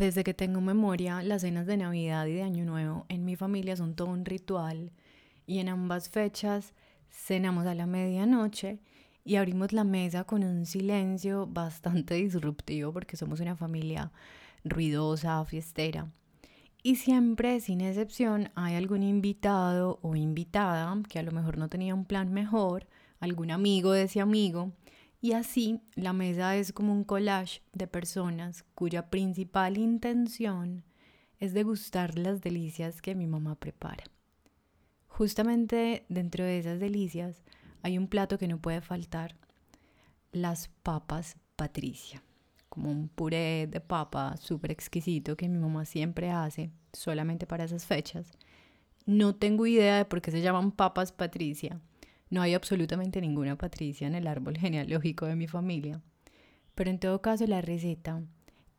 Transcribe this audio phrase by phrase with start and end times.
[0.00, 3.76] Desde que tengo memoria, las cenas de Navidad y de Año Nuevo en mi familia
[3.76, 4.92] son todo un ritual
[5.46, 6.72] y en ambas fechas
[7.10, 8.80] cenamos a la medianoche
[9.26, 14.10] y abrimos la mesa con un silencio bastante disruptivo porque somos una familia
[14.64, 16.10] ruidosa, fiestera.
[16.82, 21.94] Y siempre, sin excepción, hay algún invitado o invitada que a lo mejor no tenía
[21.94, 22.86] un plan mejor,
[23.18, 24.72] algún amigo de ese amigo,
[25.20, 30.84] y así la mesa es como un collage de personas cuya principal intención
[31.38, 34.04] es degustar las delicias que mi mamá prepara.
[35.08, 37.42] Justamente dentro de esas delicias
[37.82, 39.36] hay un plato que no puede faltar,
[40.32, 42.22] las papas Patricia,
[42.68, 47.84] como un puré de papa súper exquisito que mi mamá siempre hace solamente para esas
[47.84, 48.32] fechas.
[49.06, 51.80] No tengo idea de por qué se llaman papas Patricia,
[52.30, 56.00] no hay absolutamente ninguna Patricia en el árbol genealógico de mi familia.
[56.74, 58.22] Pero en todo caso la receta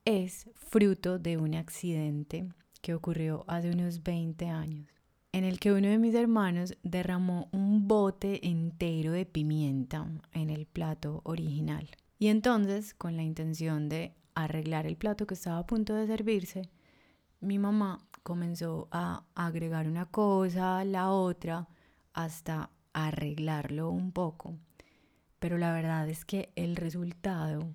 [0.05, 2.47] es fruto de un accidente
[2.81, 4.87] que ocurrió hace unos 20 años,
[5.33, 10.65] en el que uno de mis hermanos derramó un bote entero de pimienta en el
[10.65, 11.89] plato original.
[12.17, 16.69] Y entonces, con la intención de arreglar el plato que estaba a punto de servirse,
[17.39, 21.67] mi mamá comenzó a agregar una cosa, la otra,
[22.13, 24.57] hasta arreglarlo un poco.
[25.39, 27.73] Pero la verdad es que el resultado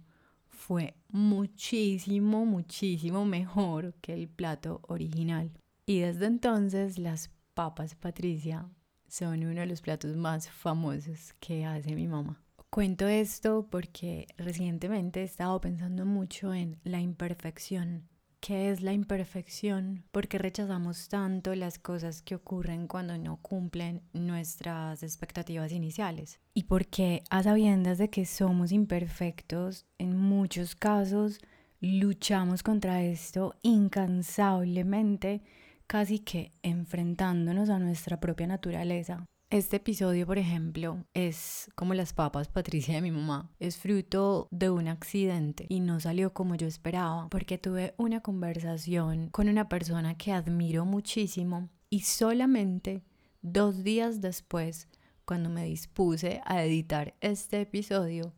[0.49, 5.51] fue muchísimo, muchísimo mejor que el plato original.
[5.85, 8.69] Y desde entonces las papas Patricia
[9.09, 12.43] son uno de los platos más famosos que hace mi mamá.
[12.71, 18.09] Cuento esto porque recientemente he estado pensando mucho en la imperfección
[18.47, 20.05] ¿Qué es la imperfección?
[20.13, 26.39] ¿Por qué rechazamos tanto las cosas que ocurren cuando no cumplen nuestras expectativas iniciales?
[26.55, 31.41] ¿Y por qué, a sabiendas de que somos imperfectos, en muchos casos
[31.81, 35.43] luchamos contra esto incansablemente,
[35.89, 39.27] casi que enfrentándonos a nuestra propia naturaleza?
[39.57, 43.51] Este episodio, por ejemplo, es como las papas Patricia de mi mamá.
[43.59, 49.31] Es fruto de un accidente y no salió como yo esperaba porque tuve una conversación
[49.31, 53.03] con una persona que admiro muchísimo y solamente
[53.41, 54.89] dos días después,
[55.25, 58.35] cuando me dispuse a editar este episodio,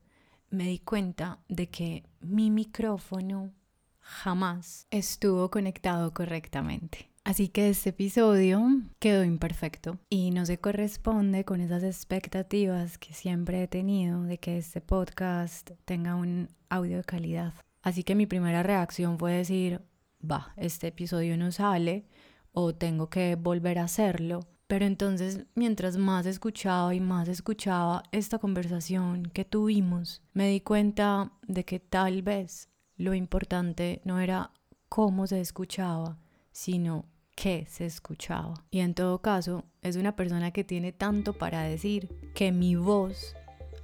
[0.50, 3.50] me di cuenta de que mi micrófono
[3.98, 7.10] jamás estuvo conectado correctamente.
[7.28, 8.62] Así que este episodio
[8.99, 14.56] quedó imperfecto y no se corresponde con esas expectativas que siempre he tenido de que
[14.56, 17.53] este podcast tenga un audio de calidad.
[17.83, 19.83] Así que mi primera reacción fue decir,
[20.25, 22.06] va, este episodio no sale
[22.53, 24.41] o tengo que volver a hacerlo.
[24.66, 31.31] Pero entonces, mientras más escuchaba y más escuchaba esta conversación que tuvimos, me di cuenta
[31.47, 34.50] de que tal vez lo importante no era
[34.89, 36.16] cómo se escuchaba,
[36.53, 37.05] sino
[37.38, 38.54] que se escuchaba.
[38.69, 43.37] Y en todo caso, es una persona que tiene tanto para decir que mi voz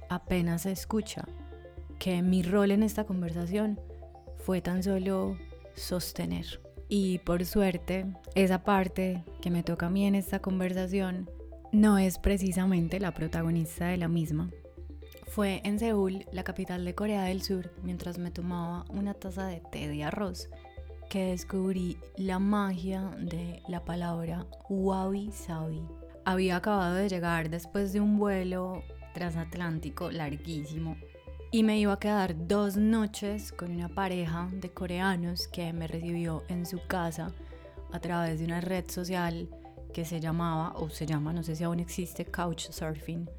[0.09, 1.25] apenas se escucha,
[1.97, 3.79] que mi rol en esta conversación
[4.39, 5.37] fue tan solo
[5.73, 6.59] sostener.
[6.89, 8.05] Y por suerte,
[8.35, 11.29] esa parte que me toca a mí en esta conversación
[11.71, 14.51] no es precisamente la protagonista de la misma.
[15.27, 19.61] Fue en Seúl, la capital de Corea del Sur, mientras me tomaba una taza de
[19.71, 20.49] té de arroz
[21.09, 25.81] que descubrí la magia de la palabra wabi sabi.
[26.25, 28.83] Había acabado de llegar después de un vuelo
[29.13, 30.97] transatlántico larguísimo
[31.51, 36.43] y me iba a quedar dos noches con una pareja de coreanos que me recibió
[36.49, 37.31] en su casa
[37.91, 39.47] a través de una red social
[39.93, 43.29] que se llamaba o se llama, no sé si aún existe, Couchsurfing.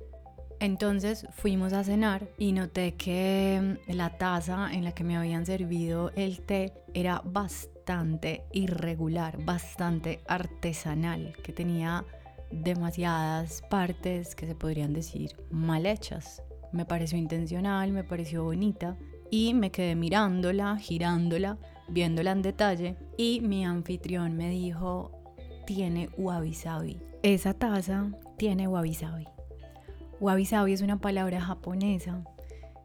[0.58, 5.44] Entonces fuimos a cenar y noté que mm, la taza en la que me habían
[5.44, 12.04] servido el té era bastante irregular, bastante artesanal, que tenía
[12.50, 16.42] demasiadas partes que se podrían decir mal hechas.
[16.72, 18.96] Me pareció intencional, me pareció bonita
[19.30, 25.10] y me quedé mirándola, girándola, viéndola en detalle y mi anfitrión me dijo,
[25.66, 26.56] tiene wabi.
[27.22, 28.96] Esa taza tiene wabi.
[30.20, 32.24] Wabi sabi es una palabra japonesa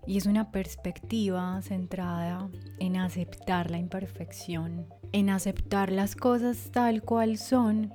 [0.06, 2.50] y es una perspectiva centrada
[2.80, 7.94] en aceptar la imperfección, en aceptar las cosas tal cual son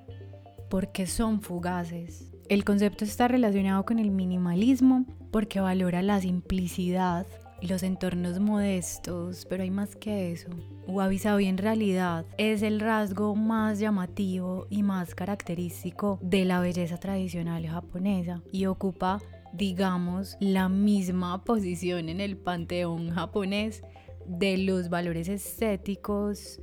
[0.70, 2.32] porque son fugaces.
[2.48, 7.26] El concepto está relacionado con el minimalismo porque valora la simplicidad
[7.62, 10.48] los entornos modestos, pero hay más que eso.
[10.86, 16.98] Wabi Sabi en realidad es el rasgo más llamativo y más característico de la belleza
[16.98, 19.20] tradicional japonesa y ocupa,
[19.52, 23.82] digamos, la misma posición en el panteón japonés
[24.26, 26.60] de los valores estéticos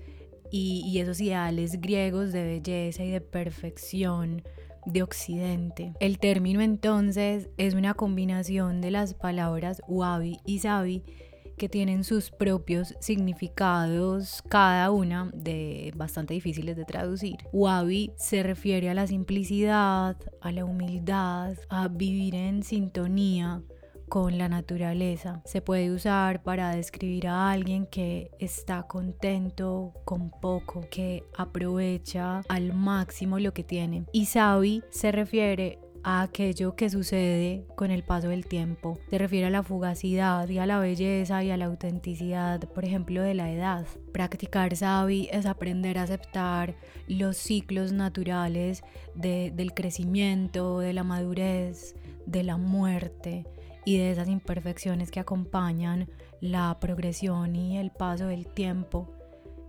[0.51, 4.43] y, y esos ideales griegos de belleza y de perfección
[4.85, 5.93] de Occidente.
[5.99, 11.03] El término entonces es una combinación de las palabras wabi y sabi
[11.57, 17.37] que tienen sus propios significados, cada una de bastante difíciles de traducir.
[17.51, 23.61] Wabi se refiere a la simplicidad, a la humildad, a vivir en sintonía
[24.09, 25.41] con la naturaleza.
[25.45, 32.73] Se puede usar para describir a alguien que está contento con poco, que aprovecha al
[32.73, 34.05] máximo lo que tiene.
[34.11, 38.99] Y Sabi se refiere a aquello que sucede con el paso del tiempo.
[39.09, 43.21] Se refiere a la fugacidad y a la belleza y a la autenticidad, por ejemplo,
[43.21, 43.85] de la edad.
[44.11, 46.75] Practicar sabi es aprender a aceptar
[47.07, 48.83] los ciclos naturales
[49.15, 51.95] del crecimiento, de la madurez,
[52.25, 53.45] de la muerte
[53.85, 56.07] y de esas imperfecciones que acompañan
[56.41, 59.09] la progresión y el paso del tiempo.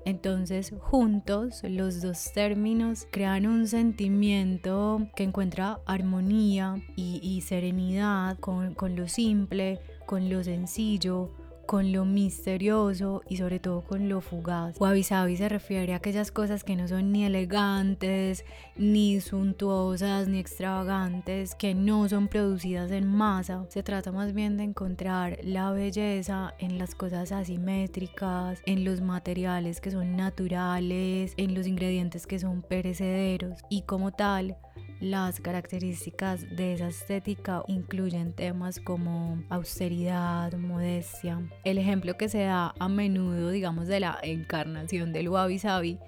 [0.04, 8.96] Entonces, juntos, los dos términos crean un sentimiento que encuentra armonía y, serenidad con, con
[8.96, 11.30] lo simple, con lo sencillo,
[11.66, 14.80] con lo misterioso y sobre todo con lo fugaz.
[14.80, 18.44] Wabi se refiere a aquellas cosas que no son ni elegantes,
[18.76, 23.66] ni suntuosas, ni extravagantes, que no son producidas en masa.
[23.68, 29.80] Se trata más bien de encontrar la belleza en las cosas asimétricas, en los materiales
[29.80, 34.56] que son naturales, en los ingredientes que son perecederos y como tal
[35.00, 41.42] las características de esa estética incluyen temas como austeridad, modestia.
[41.64, 45.98] El ejemplo que se da a menudo, digamos, de la encarnación del wabi sabi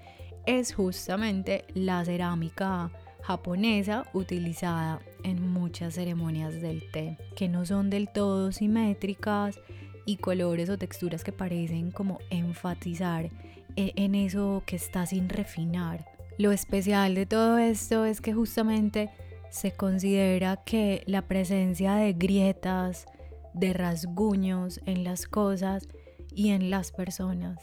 [0.45, 2.91] es justamente la cerámica
[3.21, 9.59] japonesa utilizada en muchas ceremonias del té, que no son del todo simétricas
[10.05, 13.29] y colores o texturas que parecen como enfatizar
[13.75, 19.09] e-, en eso que está sin refinar lo especial de todo esto es que justamente
[19.49, 23.05] se considera que la presencia de grietas,
[23.53, 25.87] de rasguños en las cosas
[26.31, 27.57] y en las personas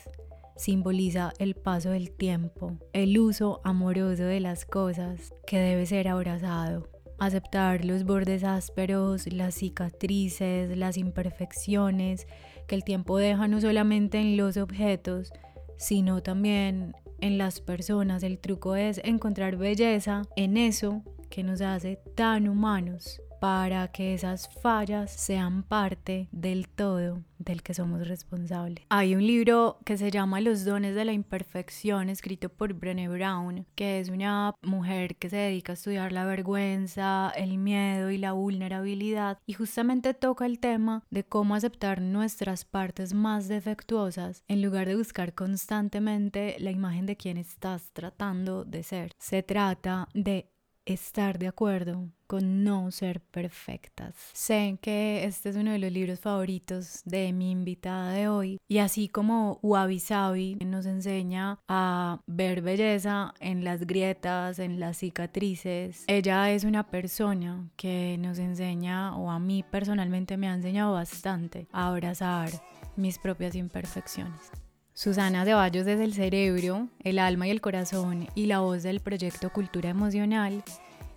[0.56, 6.88] simboliza el paso del tiempo, el uso amoroso de las cosas que debe ser abrazado.
[7.18, 12.26] Aceptar los bordes ásperos, las cicatrices, las imperfecciones
[12.66, 15.32] que el tiempo deja no solamente en los objetos,
[15.76, 18.22] sino también en las personas.
[18.22, 24.48] El truco es encontrar belleza en eso que nos hace tan humanos para que esas
[24.62, 28.86] fallas sean parte del todo del que somos responsables.
[28.88, 33.66] Hay un libro que se llama Los dones de la imperfección, escrito por Brené Brown,
[33.74, 38.32] que es una mujer que se dedica a estudiar la vergüenza, el miedo y la
[38.32, 44.88] vulnerabilidad y justamente toca el tema de cómo aceptar nuestras partes más defectuosas en lugar
[44.88, 49.12] de buscar constantemente la imagen de quien estás tratando de ser.
[49.18, 50.48] Se trata de
[50.86, 52.08] estar de acuerdo
[52.40, 54.14] no ser perfectas.
[54.32, 58.78] Sé que este es uno de los libros favoritos de mi invitada de hoy y
[58.78, 66.04] así como Wabi Sabi nos enseña a ver belleza en las grietas, en las cicatrices,
[66.06, 71.66] ella es una persona que nos enseña o a mí personalmente me ha enseñado bastante
[71.72, 72.50] a abrazar
[72.96, 74.50] mis propias imperfecciones.
[74.96, 79.50] Susana Ceballos desde el cerebro, el alma y el corazón y la voz del proyecto
[79.50, 80.62] Cultura Emocional.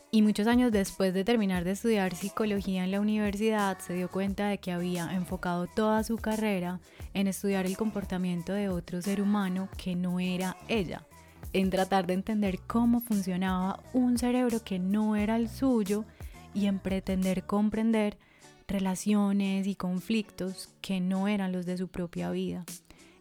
[0.10, 4.48] Y muchos años después de terminar de estudiar psicología en la universidad, se dio cuenta
[4.48, 6.80] de que había enfocado toda su carrera
[7.14, 11.06] en estudiar el comportamiento de otro ser humano que no era ella,
[11.52, 16.06] en tratar de entender cómo funcionaba un cerebro que no era el suyo
[16.54, 18.18] y en pretender comprender
[18.66, 22.66] relaciones y conflictos que no eran los de su propia vida.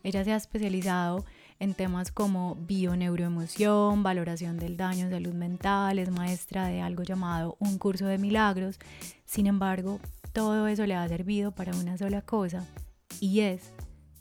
[0.05, 1.25] Ella se ha especializado en
[1.75, 7.79] temas como bioneuroemoción, valoración del daño en salud mental, es maestra de algo llamado un
[7.79, 8.79] curso de milagros.
[9.25, 10.01] Sin embargo,
[10.33, 12.67] todo eso le ha servido para una sola cosa
[13.21, 13.73] y es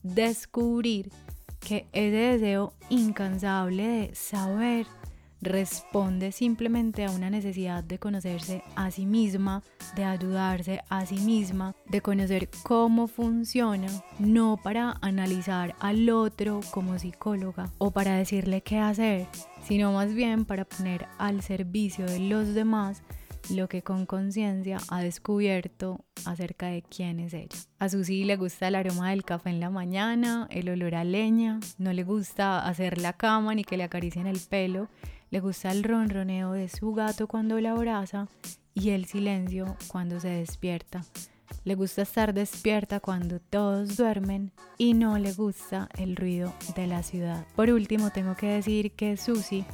[0.03, 1.11] descubrir
[1.59, 4.87] que ese deseo incansable de saber
[5.45, 9.63] responde simplemente a una necesidad de conocerse a sí misma,
[9.95, 13.87] de ayudarse a sí misma, de conocer cómo funciona,
[14.19, 19.27] no para analizar al otro como psicóloga o para decirle qué hacer,
[19.67, 23.03] sino más bien para poner al servicio de los demás
[23.49, 27.57] lo que con conciencia ha descubierto acerca de quién es ella.
[27.79, 31.59] A Susi le gusta el aroma del café en la mañana, el olor a leña,
[31.77, 34.89] no le gusta hacer la cama ni que le acaricien el pelo
[35.35, 38.29] le gusta el ronroneo de su gato cuando la abraza
[38.73, 41.03] y el silencio cuando se despierta.
[41.65, 47.03] le gusta estar despierta cuando todos duermen y no le gusta el ruido de la
[47.03, 47.45] ciudad.
[47.57, 49.65] Por último, tengo que decir que Susi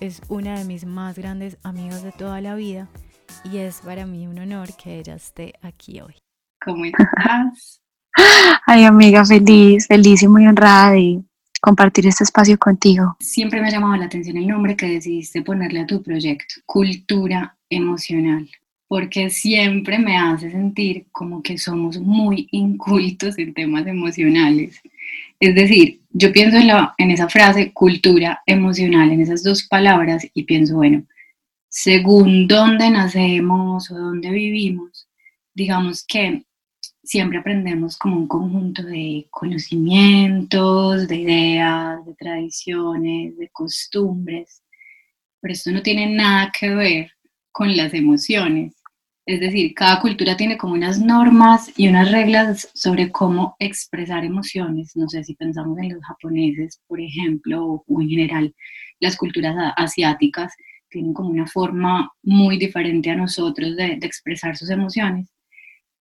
[0.00, 2.88] es una de mis más grandes amigas de toda la vida
[3.44, 6.14] y es para mí un honor que ella esté aquí hoy.
[6.64, 7.82] ¿Cómo estás?
[8.66, 11.22] Ay, amiga, feliz, feliz y muy honrada de
[11.60, 13.16] compartir este espacio contigo.
[13.20, 17.56] Siempre me ha llamado la atención el nombre que decidiste ponerle a tu proyecto, Cultura
[17.68, 18.48] Emocional,
[18.88, 24.80] porque siempre me hace sentir como que somos muy incultos en temas emocionales.
[25.38, 26.58] Es decir, yo pienso
[26.98, 31.04] en, esa frase cultura emocional, en esas dos palabras, y pienso, bueno,
[31.68, 35.08] según dónde nacemos o dónde vivimos,
[35.54, 36.42] digamos que
[37.10, 44.62] siempre aprendemos como un conjunto de conocimientos, de ideas, de tradiciones, de costumbres,
[45.40, 47.10] pero esto no tiene nada que ver
[47.50, 48.76] con las emociones.
[49.26, 54.94] Es decir, cada cultura tiene como unas normas y unas reglas sobre cómo expresar emociones.
[54.94, 58.54] No sé si pensamos en los japoneses, por ejemplo, o, en general
[59.00, 60.54] las culturas asiáticas
[60.88, 65.28] tienen como una forma muy diferente a nosotros de expresar sus emociones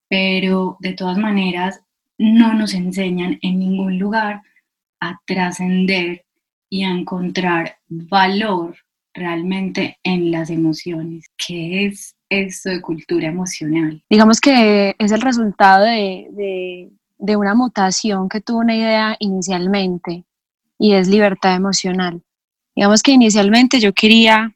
[0.08, 1.80] pero de todas maneras
[2.18, 4.42] no nos enseñan en ningún lugar
[5.00, 6.24] a trascender
[6.70, 8.76] y a encontrar valor
[9.14, 11.26] realmente en las emociones.
[11.36, 14.02] ¿Qué es esto de cultura emocional?
[14.10, 20.24] Digamos que es el resultado de, de una mutación que tuvo una idea inicialmente
[20.78, 22.22] y es libertad emocional.
[22.74, 24.54] Digamos que inicialmente yo quería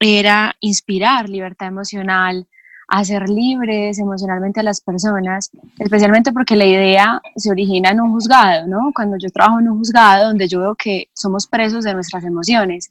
[0.00, 2.48] era inspirar libertad emocional,
[2.90, 8.10] a ser libres emocionalmente a las personas, especialmente porque la idea se origina en un
[8.10, 8.90] juzgado, ¿no?
[8.92, 12.90] Cuando yo trabajo en un juzgado donde yo veo que somos presos de nuestras emociones,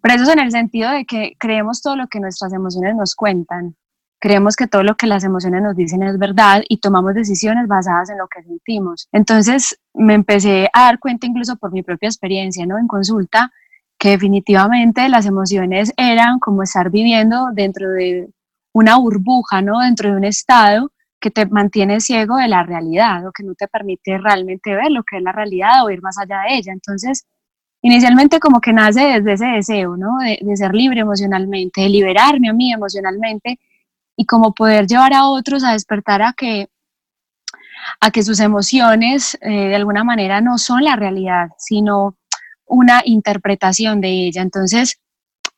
[0.00, 3.74] presos en el sentido de que creemos todo lo que nuestras emociones nos cuentan,
[4.20, 8.10] creemos que todo lo que las emociones nos dicen es verdad y tomamos decisiones basadas
[8.10, 9.08] en lo que sentimos.
[9.10, 12.78] Entonces me empecé a dar cuenta incluso por mi propia experiencia, ¿no?
[12.78, 13.50] En consulta,
[13.98, 18.30] que definitivamente las emociones eran como estar viviendo dentro de
[18.72, 19.80] una burbuja, ¿no?
[19.80, 23.68] Dentro de un estado que te mantiene ciego de la realidad o que no te
[23.68, 26.72] permite realmente ver lo que es la realidad o ir más allá de ella.
[26.72, 27.26] Entonces,
[27.82, 30.18] inicialmente como que nace desde ese deseo, ¿no?
[30.18, 33.58] De, ser libre emocionalmente, de liberarme a mí emocionalmente
[34.16, 36.68] y como poder llevar a otros a despertar a que
[38.00, 42.16] a que sus emociones eh, de alguna manera no son la realidad, sino
[42.64, 44.42] una interpretación de ella.
[44.42, 45.00] Entonces,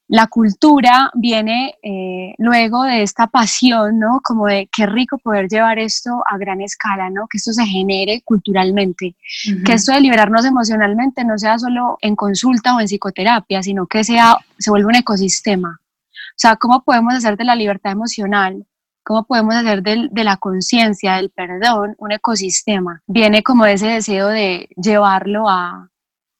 [0.08, 4.20] la cultura viene eh, luego de esta pasión, ¿no?
[4.22, 7.26] Como de qué rico poder llevar esto a gran escala, ¿no?
[7.26, 9.16] Que esto se genere culturalmente,
[9.64, 14.04] que esto de liberarnos emocionalmente no sea solo en consulta o en psicoterapia, sino que
[14.04, 15.80] sea, se vuelva un ecosistema.
[15.80, 18.66] O sea, ¿cómo podemos hacer de la libertad emocional,
[19.04, 23.02] cómo podemos hacer de la conciencia, del perdón, un ecosistema?
[23.06, 25.88] Viene como ese deseo de llevarlo a,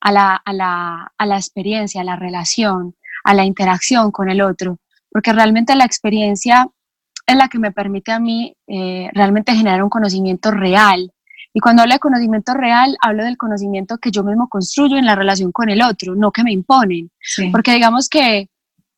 [0.03, 2.95] la, a, la, a la experiencia, a la relación,
[3.25, 4.79] a la interacción con el otro,
[5.11, 6.69] porque realmente la experiencia
[7.27, 11.11] es la que me permite a mí eh, realmente generar un conocimiento real.
[11.53, 15.15] Y cuando hablo de conocimiento real, hablo del conocimiento que yo mismo construyo en la
[15.15, 17.11] relación con el otro, no que me imponen.
[17.53, 18.49] Porque digamos que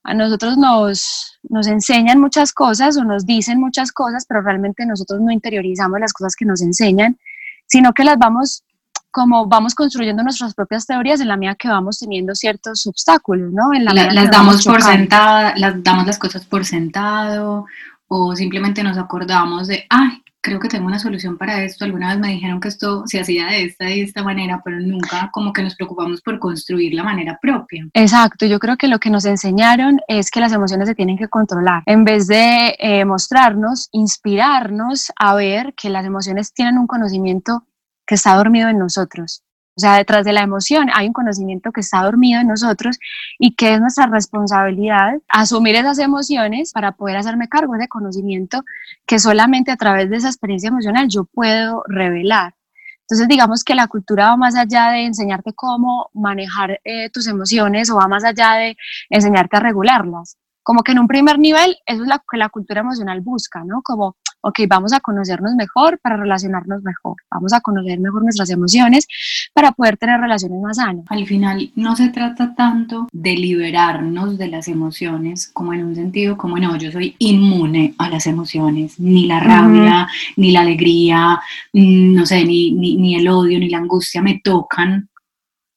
[0.02, 5.21] a nosotros nos, nos enseñan muchas cosas o nos dicen muchas cosas, pero realmente nosotros
[5.21, 7.18] no interiorizamos las cosas que nos enseñan,
[7.66, 8.64] sino que las vamos
[9.16, 13.73] como vamos construyendo nuestras propias teorías en la medida que vamos teniendo ciertos obstáculos, ¿no?
[13.73, 17.64] En la, las damos por sentada, las damos las cosas por sentado
[18.08, 21.87] o simplemente nos acordamos de, ay, creo que tengo una solución para esto.
[21.87, 24.78] Alguna vez me dijeron que esto se hacía de esta y de esta manera, pero
[24.80, 27.88] nunca como que nos preocupamos por construir la manera propia.
[27.94, 31.28] Exacto, yo creo que lo que nos enseñaron es que las emociones se tienen que
[31.28, 31.82] controlar.
[31.87, 37.64] En vez de eh, mostrarnos, inspirarnos a ver que las emociones tienen un conocimiento
[38.06, 39.42] que está dormido en nosotros.
[39.76, 42.98] O sea, detrás de la emoción hay un conocimiento que está dormido en nosotros
[43.38, 48.64] y que es nuestra responsabilidad asumir esas emociones para poder hacerme cargo de conocimiento
[49.06, 52.54] que solamente a través de esa experiencia emocional yo puedo revelar.
[53.02, 57.90] Entonces, digamos que la cultura va más allá de enseñarte cómo manejar eh, tus emociones
[57.90, 58.76] o va más allá de
[59.10, 60.38] enseñarte a regularlas.
[60.62, 63.82] Como que en un primer nivel, eso es lo que la cultura emocional busca, ¿no?
[63.82, 69.08] Como ok, vamos a conocernos mejor para relacionarnos mejor, vamos a conocer mejor nuestras emociones
[69.52, 71.04] para poder tener relaciones más sanas.
[71.08, 76.36] Al final no se trata tanto de liberarnos de las emociones como en un sentido
[76.36, 81.40] como no, yo soy inmune a las emociones, ni la rabia, ni la alegría,
[81.72, 85.08] mm, no sé, ni, ni, el odio, ni la angustia me tocan.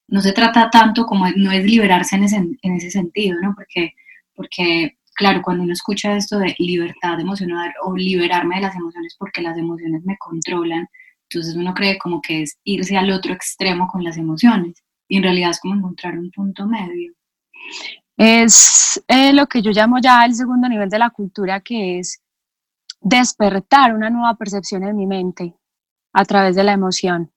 [0.08, 3.54] No se trata tanto como, no es liberarse en ese, en ese sentido, ¿no?
[3.56, 3.94] Porque,
[4.36, 9.42] porque claro, cuando uno escucha esto de libertad emocional o liberarme de las emociones porque
[9.42, 10.88] las emociones me controlan,
[11.30, 15.24] entonces uno cree como que es irse al otro extremo con las emociones y en
[15.24, 17.12] realidad es como encontrar un punto medio.
[18.16, 22.22] Es eh, lo que yo llamo ya el segundo nivel de la cultura, que es
[23.02, 25.54] despertar una nueva percepción en mi mente
[26.14, 27.30] a través de la emoción.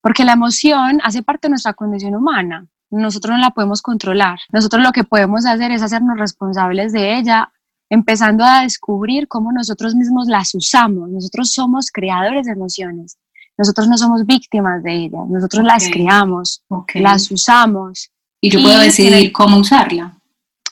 [0.00, 2.64] Porque la emoción hace parte de nuestra condición humana.
[2.90, 4.38] Nosotros no la podemos controlar.
[4.52, 7.52] Nosotros lo que podemos hacer es hacernos responsables de ella,
[7.90, 11.10] empezando a descubrir cómo nosotros mismos las usamos.
[11.10, 13.18] Nosotros somos creadores de emociones.
[13.56, 15.22] Nosotros no somos víctimas de ellas.
[15.28, 16.62] Nosotros las creamos,
[16.94, 20.14] las usamos y yo puedo decidir cómo usarla.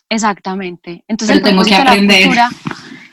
[0.08, 1.04] Exactamente.
[1.08, 2.30] Entonces, tengo que aprender.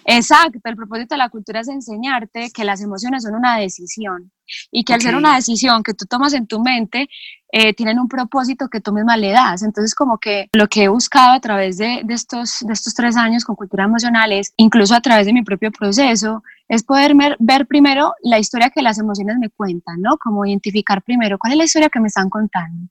[0.06, 4.32] Exacto, el propósito de la cultura es enseñarte que las emociones son una decisión
[4.72, 7.10] y que al ser una decisión que tú tomas en tu mente,
[7.52, 9.64] eh, tienen un propósito que tú misma le das.
[9.64, 13.16] Entonces, como que lo que he buscado a través de, de, estos, de estos tres
[13.16, 17.38] años con cultura emocional es, incluso a través de mi propio proceso, es poder ver,
[17.40, 20.18] ver primero la historia que las emociones me cuentan, ¿no?
[20.18, 22.90] Como identificar primero cuál es la historia que me están contando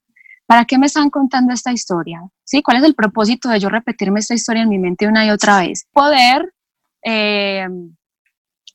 [0.53, 2.21] ¿Para qué me están contando esta historia?
[2.45, 2.63] ¿Sí?
[2.63, 5.61] ¿Cuál es el propósito de yo repetirme esta historia en mi mente una y otra
[5.61, 5.87] vez?
[5.93, 6.53] Poder,
[7.05, 7.67] eh,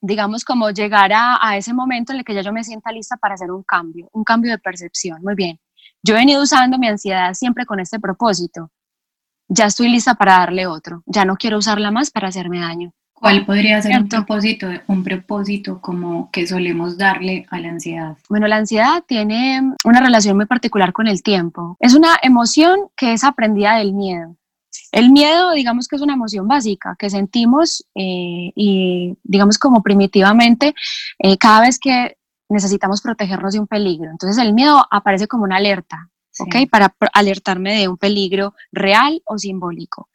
[0.02, 3.18] digamos, como llegar a, a, ese momento en el que ya yo me sienta lista
[3.18, 5.22] para hacer un cambio, un cambio de percepción.
[5.24, 5.60] Muy bien.
[6.04, 8.72] Yo he venido usando mi ansiedad siempre con este propósito.
[9.50, 11.04] Ya estoy lista para darle otro.
[11.06, 12.92] Ya no quiero usarla más para hacerme daño.
[13.20, 18.16] ¿Cuál podría ser un propósito, un propósito como que solemos darle a la ansiedad?
[18.30, 21.78] Bueno, la ansiedad tiene una relación muy particular con el tiempo.
[21.80, 24.36] Es una emoción que es aprendida del miedo.
[24.92, 30.74] El miedo, digamos que es una emoción básica que sentimos eh, y, digamos, como primitivamente,
[31.20, 32.18] eh, cada vez que
[32.50, 34.10] necesitamos protegernos de un peligro.
[34.10, 36.10] Entonces, el miedo aparece como una alerta.
[36.40, 36.70] ¿ok?
[36.70, 40.10] Para alertarme de un peligro real o simbólico.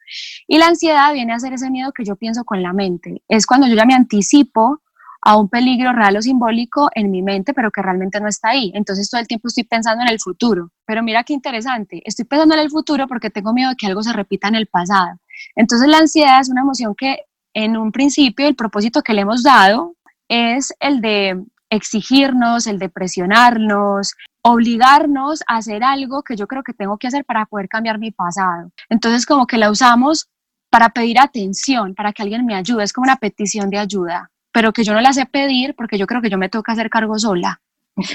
[0.47, 3.23] Y la ansiedad viene a ser ese miedo que yo pienso con la mente.
[3.27, 4.81] Es cuando yo ya me anticipo
[5.25, 8.71] a un peligro real o simbólico en mi mente, pero que realmente no está ahí.
[8.75, 10.71] Entonces todo el tiempo estoy pensando en el futuro.
[10.85, 14.03] Pero mira qué interesante, estoy pensando en el futuro porque tengo miedo de que algo
[14.03, 15.17] se repita en el pasado.
[15.55, 17.19] Entonces la ansiedad es una emoción que
[17.53, 19.95] en un principio el propósito que le hemos dado
[20.27, 26.73] es el de exigirnos, el de presionarnos, obligarnos a hacer algo que yo creo que
[26.73, 28.71] tengo que hacer para poder cambiar mi pasado.
[28.89, 30.27] Entonces como que la usamos
[30.69, 34.71] para pedir atención, para que alguien me ayude, es como una petición de ayuda, pero
[34.71, 37.17] que yo no la sé pedir porque yo creo que yo me toca hacer cargo
[37.19, 37.59] sola.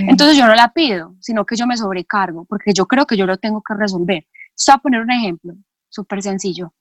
[0.01, 3.27] Entonces yo no la pido, sino que yo me sobrecargo, porque yo creo que yo
[3.27, 4.27] lo tengo que resolver.
[4.57, 5.55] Esto a poner un ejemplo
[5.88, 6.72] súper sencillo.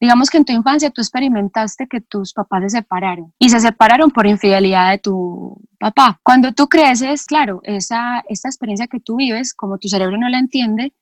[0.00, 4.10] Digamos que en tu infancia tú experimentaste que tus papás se separaron y se separaron
[4.10, 6.18] por infidelidad de tu papá.
[6.24, 10.38] Cuando tú creces, claro, esa, esta experiencia que tú vives, como tu cerebro no la
[10.38, 10.92] entiende,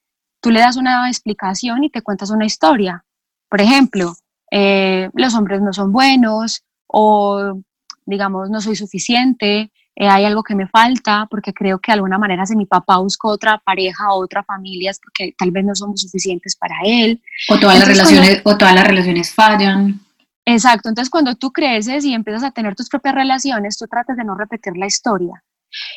[0.40, 3.04] tú le das una explicación y te cuentas una historia.
[3.48, 4.14] Por ejemplo,
[4.50, 7.62] eh, los hombres no son buenos o
[8.10, 12.18] digamos no soy suficiente, eh, hay algo que me falta, porque creo que de alguna
[12.18, 15.74] manera si mi papá buscó otra pareja o otra familia es porque tal vez no
[15.74, 17.22] somos suficientes para él.
[17.48, 20.00] O todas, las relaciones, o todas las relaciones fallan.
[20.44, 24.24] Exacto, entonces cuando tú creces y empiezas a tener tus propias relaciones, tú tratas de
[24.24, 25.42] no repetir la historia.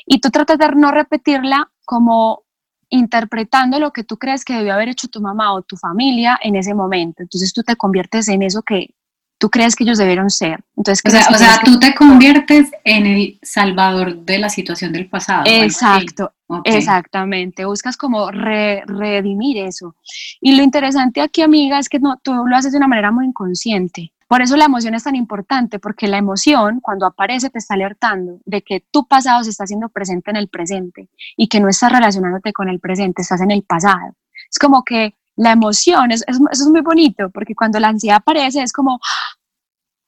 [0.05, 2.43] Y tú tratas de no repetirla como
[2.89, 6.55] interpretando lo que tú crees que debió haber hecho tu mamá o tu familia en
[6.55, 7.23] ese momento.
[7.23, 8.93] Entonces tú te conviertes en eso que
[9.43, 10.63] tú crees que ellos debieron ser.
[10.77, 15.43] Entonces, o sea, tú te conviertes en el salvador de la situación del pasado.
[15.45, 16.31] Exacto,
[16.63, 17.65] exactamente.
[17.65, 19.97] Buscas como redimir eso.
[20.39, 23.25] Y lo interesante aquí, amiga, es que no, tú lo haces de una manera muy
[23.25, 24.13] inconsciente.
[24.29, 28.39] Por eso la emoción es tan importante, porque la emoción, cuando aparece, te está alertando
[28.45, 31.91] de que tu pasado se está haciendo presente en el presente y que no estás
[31.91, 34.15] relacionándote con el presente, estás en el pasado.
[34.49, 38.61] Es como que la emoción, es, eso es muy bonito, porque cuando la ansiedad aparece
[38.61, 39.37] es como, ¡ah!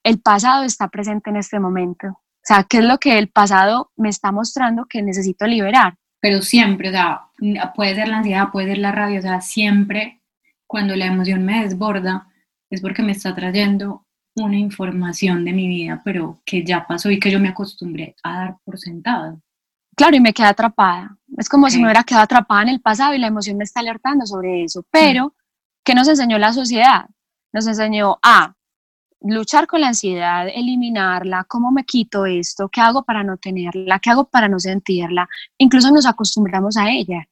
[0.04, 2.08] el pasado está presente en este momento.
[2.08, 5.96] O sea, ¿qué es lo que el pasado me está mostrando que necesito liberar?
[6.22, 7.30] Pero siempre, o sea,
[7.74, 10.22] puede ser la ansiedad, puede ser la rabia, o sea, siempre
[10.68, 12.28] cuando la emoción me desborda
[12.70, 17.20] es porque me está trayendo una información de mi vida, pero que ya pasó y
[17.20, 19.42] que yo me acostumbré a dar por sentado.
[19.96, 21.18] Claro, y me queda atrapada.
[21.38, 23.80] Es como si me hubiera quedado atrapada en el pasado y la emoción me está
[23.80, 24.86] alertando sobre eso.
[24.92, 25.34] Pero,
[25.84, 27.06] ¿qué nos enseñó la sociedad?
[27.54, 28.54] Nos enseñó a
[29.22, 34.12] luchar con la ansiedad, eliminarla, cómo me quito esto, qué hago para no tenerla, qué
[34.12, 35.28] hago para no sentirla.
[35.58, 37.28] Incluso nos acostumbramos a ella.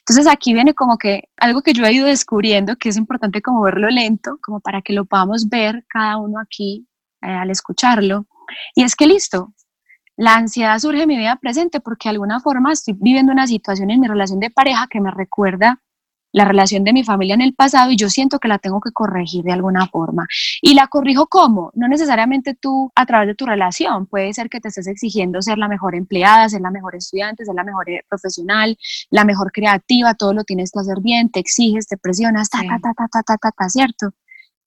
[0.00, 3.62] Entonces aquí viene como que algo que yo he ido descubriendo, que es importante como
[3.62, 6.86] verlo lento, como para que lo podamos ver cada uno aquí
[7.22, 8.26] eh, al escucharlo.
[8.74, 9.52] Y es que listo,
[10.16, 13.90] la ansiedad surge en mi vida presente porque de alguna forma estoy viviendo una situación
[13.90, 15.80] en mi relación de pareja que me recuerda
[16.32, 18.92] la relación de mi familia en el pasado y yo siento que la tengo que
[18.92, 20.26] corregir de alguna forma.
[20.60, 21.70] ¿Y la corrijo cómo?
[21.74, 25.56] No necesariamente tú a través de tu relación, puede ser que te estés exigiendo ser
[25.56, 28.76] la mejor empleada, ser la mejor estudiante, ser la mejor eh, profesional,
[29.10, 32.78] la mejor creativa, todo lo tienes que hacer bien, te exiges, te presionas, ta, ta,
[32.82, 34.10] ta, ta, ta, ta, ta, ta, ¿cierto?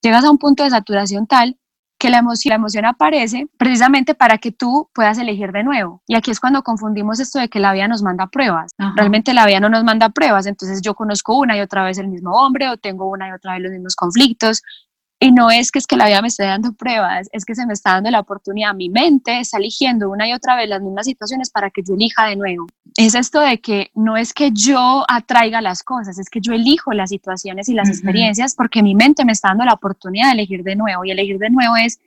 [0.02, 1.60] Llegas a un punto de saturación tal
[2.00, 6.02] que la emoción, la emoción aparece precisamente para que tú puedas elegir de nuevo.
[6.08, 8.72] Y aquí es cuando confundimos esto de que la vida nos manda pruebas.
[8.96, 12.08] Realmente la vida no nos manda pruebas, entonces yo conozco una y otra vez el
[12.08, 14.64] mismo hombre o tengo una y otra vez los mismos conflictos.
[15.22, 17.66] Y no es que es que la vida me esté dando pruebas, es que se
[17.66, 18.74] me está dando la oportunidad.
[18.74, 22.28] Mi mente está eligiendo una y otra vez las mismas situaciones para que yo elija
[22.28, 22.68] de nuevo.
[23.02, 26.92] Es esto de que no es que yo atraiga las cosas, es que yo elijo
[26.92, 30.64] las situaciones y las experiencias porque mi mente me está dando la oportunidad de elegir
[30.64, 31.06] de nuevo.
[31.06, 32.02] Y elegir de nuevo es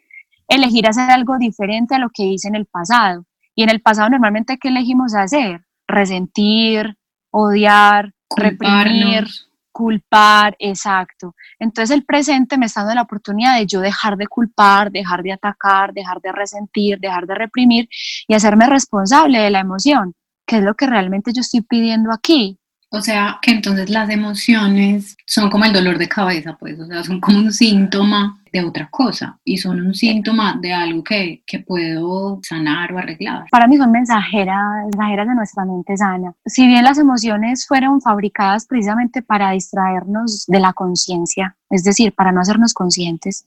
[0.48, 3.24] elegir hacer algo diferente a lo que hice en el pasado.
[3.54, 5.64] Y en el pasado normalmente, ¿qué elegimos hacer?
[5.88, 6.98] Resentir,
[7.30, 9.28] odiar, reprimir
[9.72, 11.34] culpar, exacto.
[11.58, 15.32] Entonces el presente me está dando la oportunidad de yo dejar de culpar, dejar de
[15.32, 17.88] atacar, dejar de resentir, dejar de reprimir
[18.28, 20.14] y hacerme responsable de la emoción,
[20.46, 22.58] que es lo que realmente yo estoy pidiendo aquí.
[22.94, 27.02] O sea, que entonces las emociones son como el dolor de cabeza, pues, o sea,
[27.02, 31.60] son como un síntoma de otra cosa y son un síntoma de algo que, que
[31.60, 33.46] puedo sanar o arreglar.
[33.50, 36.34] Para mí son mensajeras, mensajeras de nuestra mente sana.
[36.44, 42.30] Si bien las emociones fueron fabricadas precisamente para distraernos de la conciencia, es decir, para
[42.30, 43.46] no hacernos conscientes,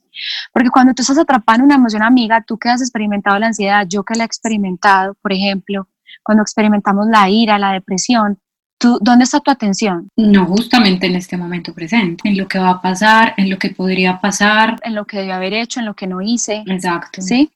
[0.53, 3.86] porque cuando tú estás atrapado en una emoción amiga, tú que has experimentado la ansiedad,
[3.88, 5.88] yo que la he experimentado, por ejemplo,
[6.23, 8.39] cuando experimentamos la ira, la depresión,
[8.78, 10.10] ¿Dónde está tu atención?
[10.17, 13.69] No, justamente en este momento presente, en lo que va a pasar, en lo que
[13.69, 14.80] podría pasar.
[14.84, 16.63] En lo que debí haber hecho, en lo que no hice.
[16.67, 17.21] Exacto.
[17.21, 17.51] ¿Sí?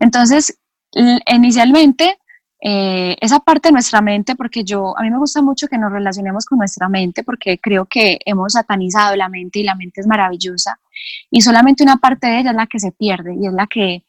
[0.00, 0.58] Entonces,
[1.26, 2.18] inicialmente,
[2.60, 5.92] eh, esa parte de nuestra mente, porque yo, a mí me gusta mucho que nos
[5.92, 10.06] relacionemos con nuestra mente, porque creo que hemos satanizado la mente y la mente es
[10.06, 10.80] maravillosa,
[11.30, 14.06] y solamente una parte de ella es la que se pierde y es la que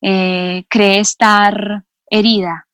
[0.00, 2.66] eh, cree estar herida,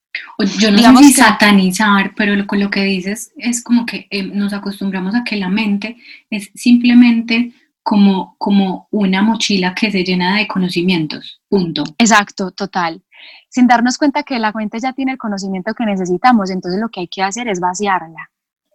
[0.58, 4.52] yo no Digamos sé satanizar, pero lo, lo que dices es como que eh, nos
[4.52, 5.96] acostumbramos a que la mente
[6.30, 7.52] es simplemente
[7.82, 11.84] como, como una mochila que se llena de conocimientos, punto.
[11.96, 13.02] Exacto, total.
[13.48, 17.00] Sin darnos cuenta que la mente ya tiene el conocimiento que necesitamos, entonces lo que
[17.00, 18.30] hay que hacer es vaciarla.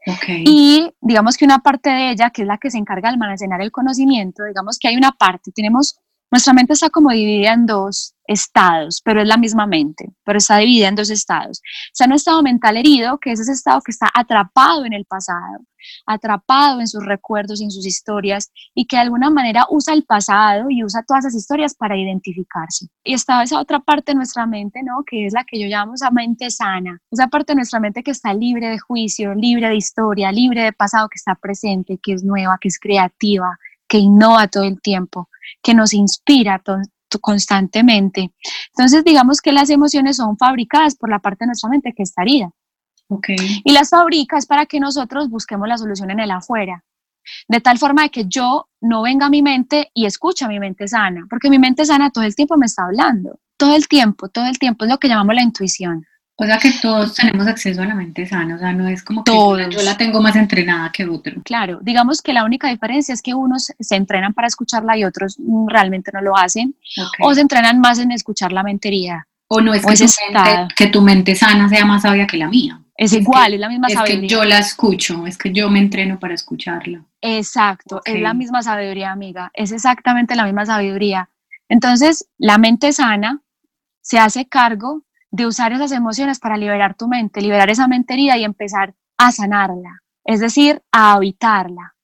[0.06, 0.44] Okay.
[0.48, 3.62] Y digamos que una parte de ella, que es la que se encarga de almacenar
[3.62, 6.00] el conocimiento, digamos que hay una parte, tenemos
[6.34, 10.58] nuestra mente está como dividida en dos estados, pero es la misma mente, pero está
[10.58, 11.62] dividida en dos estados.
[11.92, 15.60] Está un estado mental herido, que es ese estado que está atrapado en el pasado,
[16.08, 20.72] atrapado en sus recuerdos en sus historias, y que de alguna manera usa el pasado
[20.72, 22.88] y usa todas esas historias para identificarse.
[23.04, 25.04] Y está esa otra parte de nuestra mente, ¿no?
[25.06, 28.10] Que es la que yo llamo esa mente sana, esa parte de nuestra mente que
[28.10, 32.24] está libre de juicio, libre de historia, libre de pasado, que está presente, que es
[32.24, 33.56] nueva, que es creativa,
[33.88, 35.30] que innova todo el tiempo
[35.62, 36.62] que nos inspira
[37.22, 38.32] constantemente.
[38.70, 42.24] Entonces, digamos que las emociones son fabricadas por la parte de nuestra mente que está
[42.24, 42.50] herida.
[43.08, 43.36] Okay.
[43.64, 46.84] Y las fabricas para que nosotros busquemos la solución en el afuera.
[47.48, 50.60] De tal forma de que yo no venga a mi mente y escuche a mi
[50.60, 54.28] mente sana, porque mi mente sana todo el tiempo me está hablando, todo el tiempo,
[54.28, 56.06] todo el tiempo es lo que llamamos la intuición.
[56.36, 59.24] O sea que todos tenemos acceso a la mente sana, o sea, no es como
[59.24, 61.42] que yo la tengo más entrenada que otro.
[61.44, 65.38] Claro, digamos que la única diferencia es que unos se entrenan para escucharla y otros
[65.40, 66.76] mm, realmente no lo hacen,
[67.20, 69.28] o se entrenan más en escuchar la mentería.
[69.48, 72.48] O no es que, tu mente, que, tu mente, sana sea más sabia que la
[72.48, 72.80] mía.
[72.98, 74.16] Es, igual, es la misma sabiduría.
[74.16, 77.04] Es que yo la escucho, es que yo me entreno para escucharla.
[77.22, 81.30] Exacto, es la misma sabiduría, amiga, es exactamente la misma sabiduría.
[81.70, 83.42] Entonces, la mente sana
[84.02, 88.38] se hace cargo de usar esas emociones para liberar tu mente, liberar esa mente herida
[88.38, 91.96] y empezar a sanarla, es decir, a habitarla.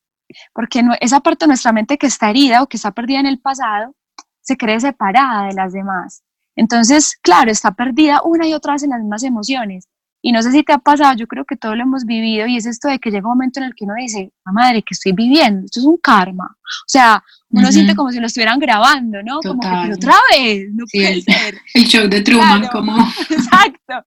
[0.52, 3.40] Porque esa parte de nuestra mente que está herida o que está perdida en el
[3.40, 3.96] pasado
[4.42, 6.24] se cree separada de las demás.
[6.56, 9.88] Entonces, claro, está perdida una y otra vez en las mismas emociones.
[10.24, 12.58] Y no sé si te ha pasado, yo creo que todo lo hemos vivido y
[12.58, 15.12] es esto de que llega un momento en el que uno dice, madre, que estoy
[15.12, 15.66] viviendo?
[15.66, 16.46] Esto es un karma.
[16.46, 19.40] O sea, uno siente como si lo estuvieran grabando, ¿no?
[19.42, 21.56] Como que otra vez, no puede ser.
[21.74, 22.98] El show de Truman, como.
[23.30, 24.06] Exacto.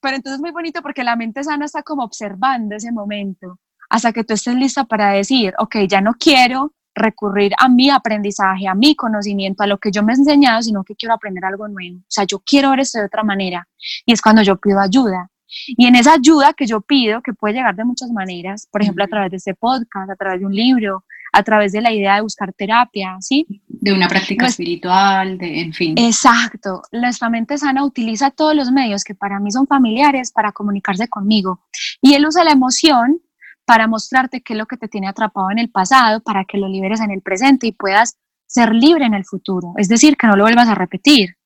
[0.00, 3.58] Pero entonces es muy bonito porque la mente sana está como observando ese momento
[3.90, 8.68] hasta que tú estés lista para decir, ok, ya no quiero recurrir a mi aprendizaje,
[8.68, 11.66] a mi conocimiento, a lo que yo me he enseñado, sino que quiero aprender algo
[11.68, 11.98] nuevo.
[11.98, 13.66] O sea, yo quiero ver esto de otra manera.
[14.06, 15.28] Y es cuando yo pido ayuda.
[15.66, 19.04] Y en esa ayuda que yo pido, que puede llegar de muchas maneras, por ejemplo,
[19.04, 22.16] a través de este podcast, a través de un libro, a través de la idea
[22.16, 23.46] de buscar terapia, ¿sí?
[23.66, 25.94] De una práctica espiritual, de, en fin.
[25.98, 26.82] Exacto.
[26.92, 31.60] Nuestra mente sana utiliza todos los medios que para mí son familiares para comunicarse conmigo.
[32.00, 33.20] Y él usa la emoción
[33.64, 36.68] para mostrarte qué es lo que te tiene atrapado en el pasado, para que lo
[36.68, 38.16] liberes en el presente y puedas
[38.46, 39.74] ser libre en el futuro.
[39.76, 41.36] Es decir, que no lo vuelvas a repetir.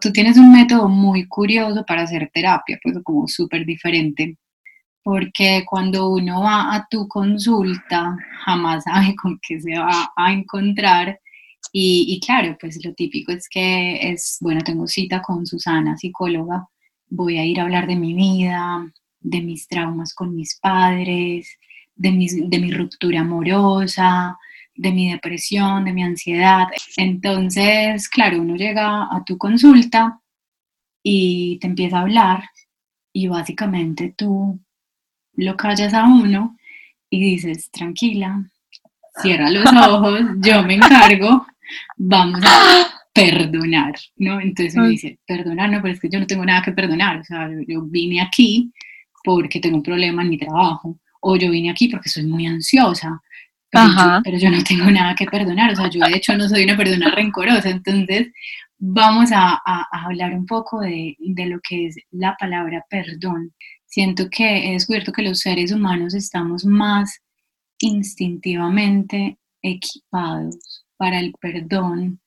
[0.00, 4.38] Tú tienes un método muy curioso para hacer terapia, pues como súper diferente,
[5.04, 11.20] porque cuando uno va a tu consulta, jamás sabe con qué se va a encontrar.
[11.72, 16.68] Y, claro, pues lo típico es que es, bueno, tengo cita con Susana, psicóloga,
[17.08, 21.58] voy a ir a hablar de mi vida, de mis traumas con mis padres,
[21.96, 22.10] de,
[22.48, 24.38] de mi ruptura amorosa,
[24.76, 26.68] de mi depresión, de mi ansiedad.
[26.96, 30.20] Entonces, claro, uno llega a tu consulta
[31.02, 32.44] y te empieza a hablar
[33.12, 34.60] y básicamente tú
[35.36, 36.56] lo callas a uno
[37.10, 38.44] y dices, tranquila,
[39.22, 41.46] cierra los ojos, yo me encargo,
[41.96, 44.40] vamos a perdonar, ¿no?
[44.40, 47.24] Entonces me dice, perdonar, no, pero es que yo no tengo nada que perdonar, o
[47.24, 48.72] sea, yo vine aquí
[49.22, 53.20] porque tengo un problema en mi trabajo, o yo vine aquí porque soy muy ansiosa,
[54.22, 56.76] pero, Yo, no tengo nada que perdonar, o sea, yo de hecho no soy una
[56.76, 58.28] persona rencorosa, entonces
[58.78, 63.52] vamos a, hablar un poco de, de, lo que es la palabra perdón.
[63.94, 67.20] Siento que he descubierto que los seres humanos estamos más
[67.78, 72.20] instintivamente equipados para el perdón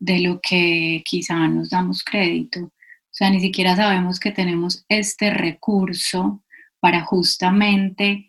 [0.00, 2.62] de lo que quizá nos damos crédito.
[2.64, 2.72] O
[3.12, 6.42] sea, ni siquiera sabemos que tenemos este recurso
[6.80, 8.28] para justamente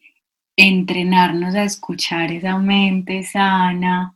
[0.56, 4.14] entrenarnos a escuchar esa mente sana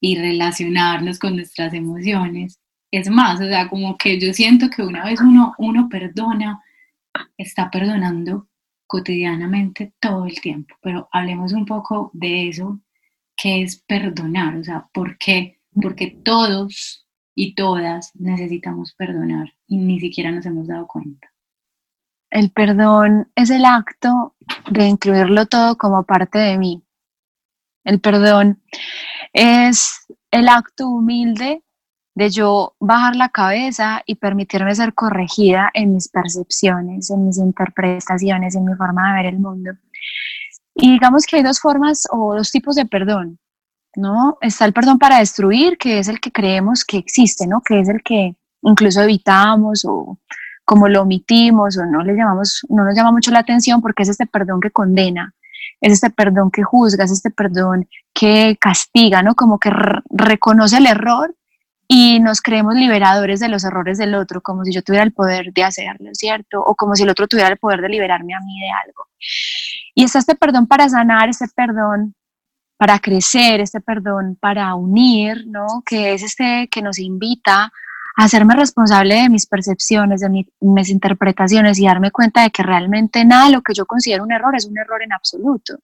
[0.00, 2.60] y relacionarnos con nuestras emociones.
[2.92, 6.61] Es más, o sea, como que yo siento que una vez uno, uno perdona,
[7.36, 8.48] está perdonando
[8.86, 10.74] cotidianamente todo el tiempo.
[10.82, 12.80] Pero hablemos un poco de eso,
[13.36, 15.60] que es perdonar, o sea, ¿por qué?
[15.72, 21.32] Porque todos y todas necesitamos perdonar y ni siquiera nos hemos dado cuenta.
[22.30, 24.34] El perdón es el acto
[24.70, 26.82] de incluirlo todo como parte de mí.
[27.84, 28.62] El perdón
[29.32, 31.62] es el acto humilde
[32.14, 38.54] de yo bajar la cabeza y permitirme ser corregida en mis percepciones, en mis interpretaciones,
[38.54, 39.72] en mi forma de ver el mundo.
[40.74, 43.38] Y digamos que hay dos formas o dos tipos de perdón,
[43.96, 44.38] ¿no?
[44.40, 47.62] Está el perdón para destruir, que es el que creemos que existe, ¿no?
[47.62, 50.18] Que es el que incluso evitamos o
[50.64, 54.10] como lo omitimos o no le llamamos, no nos llama mucho la atención porque es
[54.10, 55.34] este perdón que condena,
[55.80, 59.34] es este perdón que juzga, es este perdón que castiga, ¿no?
[59.34, 59.70] Como que
[60.10, 61.34] reconoce el error
[61.94, 65.52] y nos creemos liberadores de los errores del otro, como si yo tuviera el poder
[65.52, 66.58] de hacerlo, ¿cierto?
[66.58, 69.08] O como si el otro tuviera el poder de liberarme a mí de algo.
[69.94, 72.14] Y está este perdón para sanar, este perdón
[72.78, 75.66] para crecer, este perdón para unir, ¿no?
[75.84, 77.70] Que es este que nos invita
[78.16, 83.46] hacerme responsable de mis percepciones, de mis interpretaciones y darme cuenta de que realmente nada
[83.46, 85.74] de lo que yo considero un error es un error en absoluto.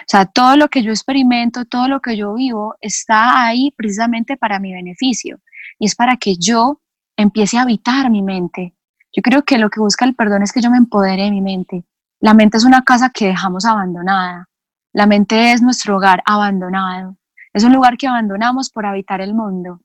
[0.00, 4.36] O sea, todo lo que yo experimento, todo lo que yo vivo está ahí precisamente
[4.36, 5.40] para mi beneficio
[5.78, 6.80] y es para que yo
[7.16, 8.74] empiece a habitar mi mente.
[9.14, 11.40] Yo creo que lo que busca el perdón es que yo me empodere de mi
[11.40, 11.84] mente.
[12.20, 14.48] La mente es una casa que dejamos abandonada.
[14.92, 17.16] La mente es nuestro hogar abandonado.
[17.52, 19.80] Es un lugar que abandonamos por habitar el mundo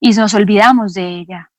[0.00, 1.50] y nos olvidamos de ella.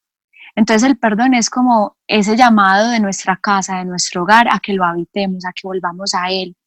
[0.56, 4.74] Entonces el perdón es como ese llamado de nuestra casa, de nuestro hogar, a que
[4.74, 6.58] lo habitemos, a que volvamos a él,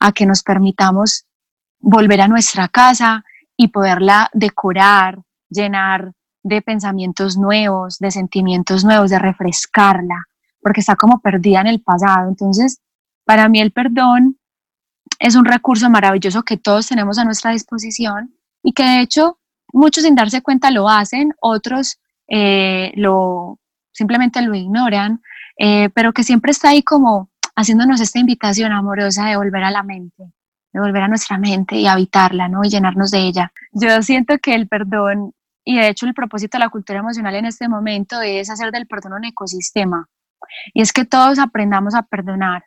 [0.00, 1.26] a que nos permitamos
[1.78, 3.24] volver a nuestra casa
[3.56, 10.26] y poderla decorar, llenar de pensamientos nuevos, de sentimientos nuevos, de refrescarla,
[10.60, 12.28] porque está como perdida en el pasado.
[12.28, 12.80] Entonces,
[13.24, 14.38] para mí el perdón
[15.18, 19.38] es un recurso maravilloso que todos tenemos a nuestra disposición y que de hecho
[19.72, 21.98] Muchos sin darse cuenta lo hacen, otros
[22.28, 23.58] eh, lo
[23.90, 25.22] simplemente lo ignoran,
[25.58, 29.82] eh, pero que siempre está ahí como haciéndonos esta invitación amorosa de volver a la
[29.82, 30.24] mente,
[30.72, 32.64] de volver a nuestra mente y habitarla, ¿no?
[32.64, 33.52] Y llenarnos de ella.
[33.72, 35.34] Yo siento que el perdón,
[35.64, 38.86] y de hecho el propósito de la cultura emocional en este momento es hacer del
[38.86, 40.08] perdón un ecosistema.
[40.74, 42.64] Y es que todos aprendamos a perdonar,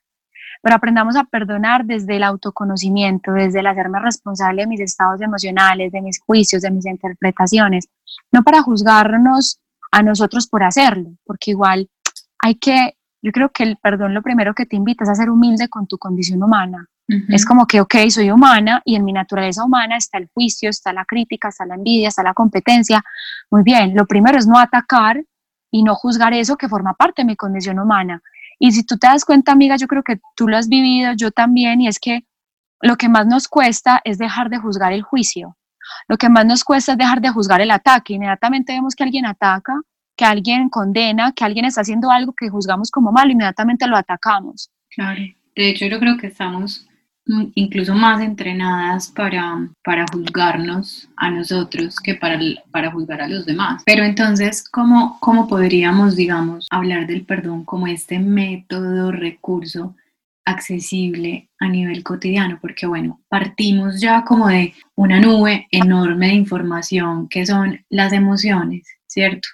[0.62, 5.92] pero aprendamos a perdonar desde el autoconocimiento, desde el hacerme responsable de mis estados emocionales,
[5.92, 7.88] de mis juicios, de mis interpretaciones,
[8.32, 9.60] no para juzgarnos
[9.92, 11.90] a nosotros por hacerlo, porque igual
[12.40, 15.32] hay que, yo creo que el perdón lo primero que te invita es a ser
[15.32, 16.88] humilde con tu condición humana.
[17.30, 20.94] Es como que, ok, soy humana y en mi naturaleza humana está el juicio, está
[20.94, 23.04] la crítica, está la envidia, está la competencia.
[23.50, 25.24] Muy bien, lo primero es no atacar
[25.72, 28.22] y no juzgar eso que forma parte de mi condición humana.
[28.60, 31.32] Y si tú te das cuenta, amiga, yo creo que tú lo has vivido, yo
[31.32, 32.28] también, y es que
[32.82, 35.58] lo que más nos cuesta es dejar de juzgar el juicio.
[36.08, 38.14] Lo que más nos cuesta es dejar de juzgar el ataque.
[38.14, 39.82] Inmediatamente vemos que alguien ataca,
[40.16, 44.70] que alguien condena, que alguien está haciendo algo que juzgamos como malo, inmediatamente lo atacamos.
[44.90, 45.22] Claro.
[45.56, 46.88] De hecho, yo creo que estamos
[47.26, 52.40] mm, incluso más entrenadas para, para juzgarnos a nosotros que para,
[52.72, 53.84] para juzgar a los demás.
[53.86, 59.96] Pero entonces, ¿cómo, ¿cómo podríamos, digamos, hablar del perdón como este método, recurso
[60.46, 62.60] accesible a nivel cotidiano?
[62.62, 68.88] Porque bueno, partimos ya como de una nube enorme de información que son las emociones,
[69.08, 69.48] ¿cierto?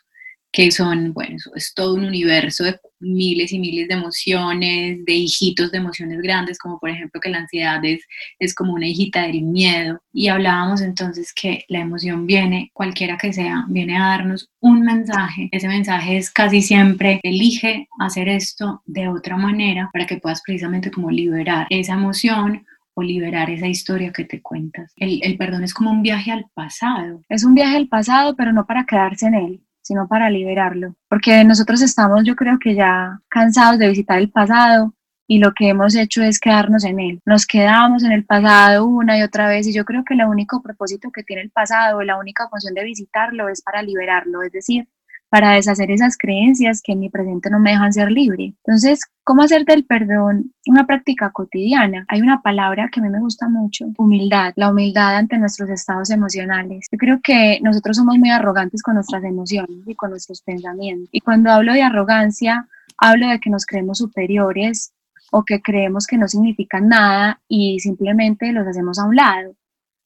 [0.51, 5.71] Que son, bueno, es todo un universo de miles y miles de emociones, de hijitos
[5.71, 8.05] de emociones grandes, como por ejemplo que la ansiedad es,
[8.37, 10.01] es como una hijita del miedo.
[10.13, 15.47] Y hablábamos entonces que la emoción viene, cualquiera que sea, viene a darnos un mensaje.
[15.51, 20.91] Ese mensaje es casi siempre, elige hacer esto de otra manera para que puedas precisamente
[20.91, 24.91] como liberar esa emoción o liberar esa historia que te cuentas.
[24.97, 27.21] El, el perdón es como un viaje al pasado.
[27.29, 30.95] Es un viaje al pasado, pero no para quedarse en él sino para liberarlo.
[31.09, 34.93] Porque nosotros estamos, yo creo que ya cansados de visitar el pasado
[35.27, 37.21] y lo que hemos hecho es quedarnos en él.
[37.25, 40.61] Nos quedamos en el pasado una y otra vez y yo creo que el único
[40.61, 44.87] propósito que tiene el pasado, la única función de visitarlo es para liberarlo, es decir,
[45.31, 48.53] para deshacer esas creencias que en mi presente no me dejan ser libre.
[48.65, 52.03] Entonces, ¿cómo hacer del perdón una práctica cotidiana?
[52.09, 56.09] Hay una palabra que a mí me gusta mucho, humildad, la humildad ante nuestros estados
[56.09, 56.85] emocionales.
[56.91, 61.07] Yo creo que nosotros somos muy arrogantes con nuestras emociones y con nuestros pensamientos.
[61.13, 62.67] Y cuando hablo de arrogancia,
[62.97, 64.91] hablo de que nos creemos superiores
[65.31, 69.55] o que creemos que no significan nada y simplemente los hacemos a un lado.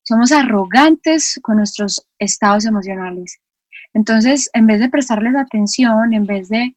[0.03, 3.39] Somos arrogantes con nuestros estados emocionales
[3.95, 6.75] entonces, en vez de prestarles atención, en vez de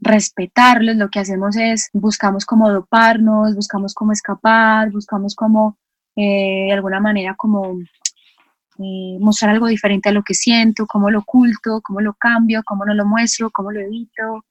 [0.00, 5.78] respetarlos, lo que hacemos es buscamos cómo doparnos, buscamos cómo escapar, buscamos cómo,
[6.16, 7.78] eh, de alguna manera, como
[8.80, 12.84] eh, mostrar algo diferente a lo que siento, cómo lo oculto, cómo lo cambio, cómo
[12.84, 14.44] no lo muestro, cómo lo evito.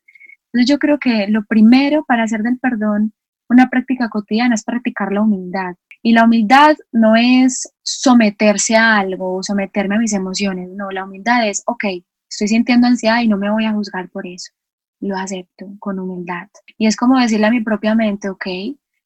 [0.53, 3.11] Entonces yo creo que lo primero para hacer del perdón
[3.49, 5.75] una práctica cotidiana es practicar la humildad.
[6.05, 11.03] Y la humildad no es someterse a algo o someterme a mis emociones, no, la
[11.03, 11.83] humildad es, ok,
[12.29, 14.51] estoy sintiendo ansiedad y no me voy a juzgar por eso,
[14.99, 16.47] lo acepto con humildad.
[16.77, 18.45] Y es como decirle a mi propia mente, ok,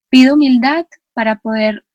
[0.09, 1.85] pido humildad para poder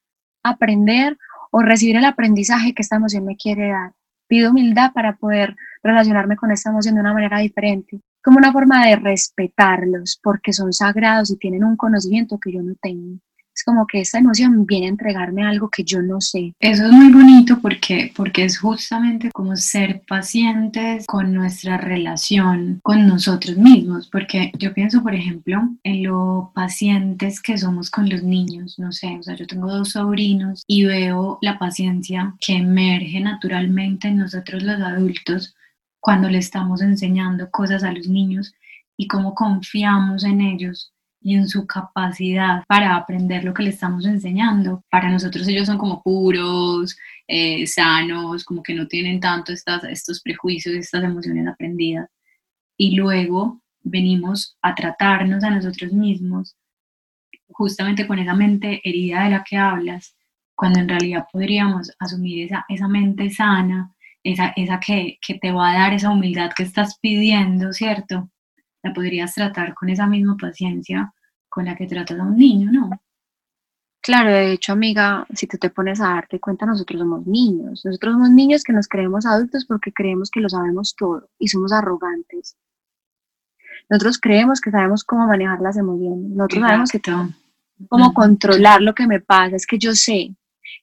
[0.43, 1.19] aprender
[1.51, 3.93] o recibir el aprendizaje que esta emoción me quiere dar.
[4.27, 8.87] Pido humildad para poder relacionarme con esta emoción de una manera diferente, como una forma
[8.87, 13.21] de respetarlos porque son sagrados y tienen un conocimiento que yo no tengo
[13.55, 16.55] es como que esta emoción viene a entregarme algo que yo no sé.
[16.59, 23.07] Eso es muy bonito porque, porque es justamente como ser pacientes con nuestra relación con
[23.07, 28.79] nosotros mismos, porque yo pienso, por ejemplo, en lo pacientes que somos con los niños,
[28.79, 34.09] no sé, o sea, yo tengo dos sobrinos y veo la paciencia que emerge naturalmente
[34.09, 35.55] en nosotros los adultos
[36.01, 38.55] cuando le estamos enseñando cosas a los niños
[38.97, 40.94] y cómo confiamos en ellos
[41.25, 44.85] y en su capacidad para aprender lo que le estamos enseñando.
[44.91, 50.21] Para nosotros ellos son como puros, eh, sanos, como que no tienen tanto estas, estos
[50.21, 52.11] prejuicios, estas emociones aprendidas.
[52.77, 56.57] Y luego venimos a tratarnos a nosotros mismos
[57.49, 60.17] justamente con esa mente herida de la que hablas,
[60.55, 65.71] cuando en realidad podríamos asumir esa, esa mente sana, esa, esa que, que te va
[65.71, 68.29] a dar esa humildad que estás pidiendo, ¿cierto?
[68.85, 71.13] la podrías tratar con esa misma paciencia
[71.55, 72.91] con la que tratas a un niño, ¿no?
[74.01, 77.85] Claro, de hecho, amiga, si tú te pones a darte cuenta, nosotros somos niños.
[77.85, 81.73] Nosotros somos niños que nos creemos adultos porque creemos que lo sabemos todo y somos
[81.73, 82.57] arrogantes.
[83.89, 86.33] Nosotros creemos que sabemos cómo manejar las emociones.
[86.33, 87.01] Nosotros sabemos que
[87.89, 89.55] cómo controlar lo que me pasa.
[89.55, 90.35] Es que yo sé.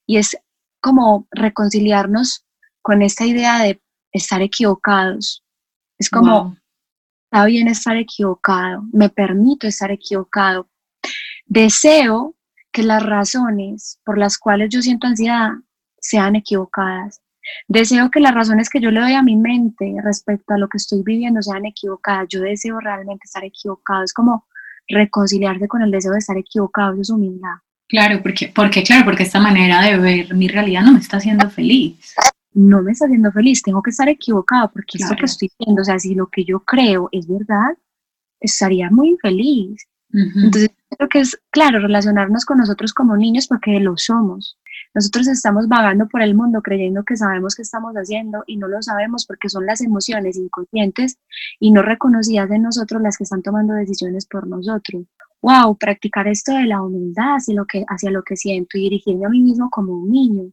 [0.05, 0.37] Y es
[0.79, 2.45] como reconciliarnos
[2.81, 3.81] con esta idea de
[4.13, 5.43] estar equivocados.
[5.99, 6.55] Es como,
[7.33, 10.67] Está bien estar equivocado, me permito estar equivocado.
[11.45, 12.35] Deseo
[12.73, 15.51] que las razones por las cuales yo siento ansiedad
[15.97, 17.21] sean equivocadas.
[17.69, 20.75] Deseo que las razones que yo le doy a mi mente respecto a lo que
[20.75, 22.27] estoy viviendo sean equivocadas.
[22.27, 24.03] Yo deseo realmente estar equivocado.
[24.03, 24.45] Es como
[24.89, 26.91] reconciliarse con el deseo de estar equivocado.
[26.91, 27.55] Eso es humildad.
[27.87, 31.49] Claro, porque, porque claro, porque esta manera de ver mi realidad no me está haciendo
[31.49, 32.13] feliz
[32.53, 35.85] no me está haciendo feliz, tengo que estar equivocado porque esto que estoy viendo, o
[35.85, 37.77] sea, si lo que yo creo es verdad,
[38.39, 39.87] estaría muy infeliz.
[40.13, 44.57] Entonces, creo que es, claro, relacionarnos con nosotros como niños porque lo somos.
[44.93, 48.81] Nosotros estamos vagando por el mundo creyendo que sabemos qué estamos haciendo y no lo
[48.81, 51.17] sabemos porque son las emociones inconscientes
[51.61, 55.05] y no reconocidas en nosotros las que están tomando decisiones por nosotros.
[55.41, 59.25] Wow, practicar esto de la humildad hacia lo que, hacia lo que siento y dirigirme
[59.25, 60.51] a mí mismo como un niño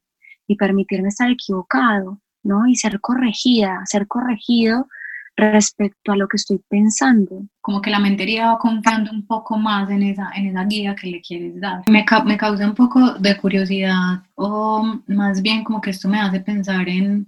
[0.48, 2.66] y permitirme estar equivocado, ¿no?
[2.66, 4.88] Y ser corregida, ser corregido
[5.36, 7.46] respecto a lo que estoy pensando.
[7.60, 11.06] Como que la mentería va confiando un poco más en esa, en esa guía que
[11.06, 11.82] le quieres dar.
[11.88, 16.40] Me, me causa un poco de curiosidad o más bien como que esto me hace
[16.40, 17.26] pensar en,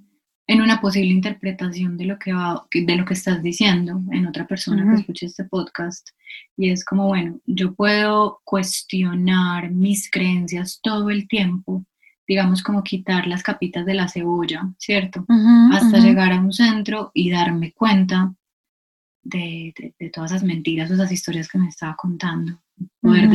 [0.48, 4.44] en una posible interpretación de lo que va, de lo que estás diciendo en otra
[4.44, 6.08] persona que escuche este podcast
[6.56, 11.84] y es como bueno yo puedo cuestionar mis creencias todo el tiempo
[12.30, 15.26] digamos como quitar las capitas de la cebolla, ¿cierto?
[15.72, 18.32] Hasta llegar a un centro y darme cuenta
[19.24, 19.74] de,
[20.12, 22.62] todas esas mentiras o esas historias que me estaba contando.
[23.00, 23.28] Poder,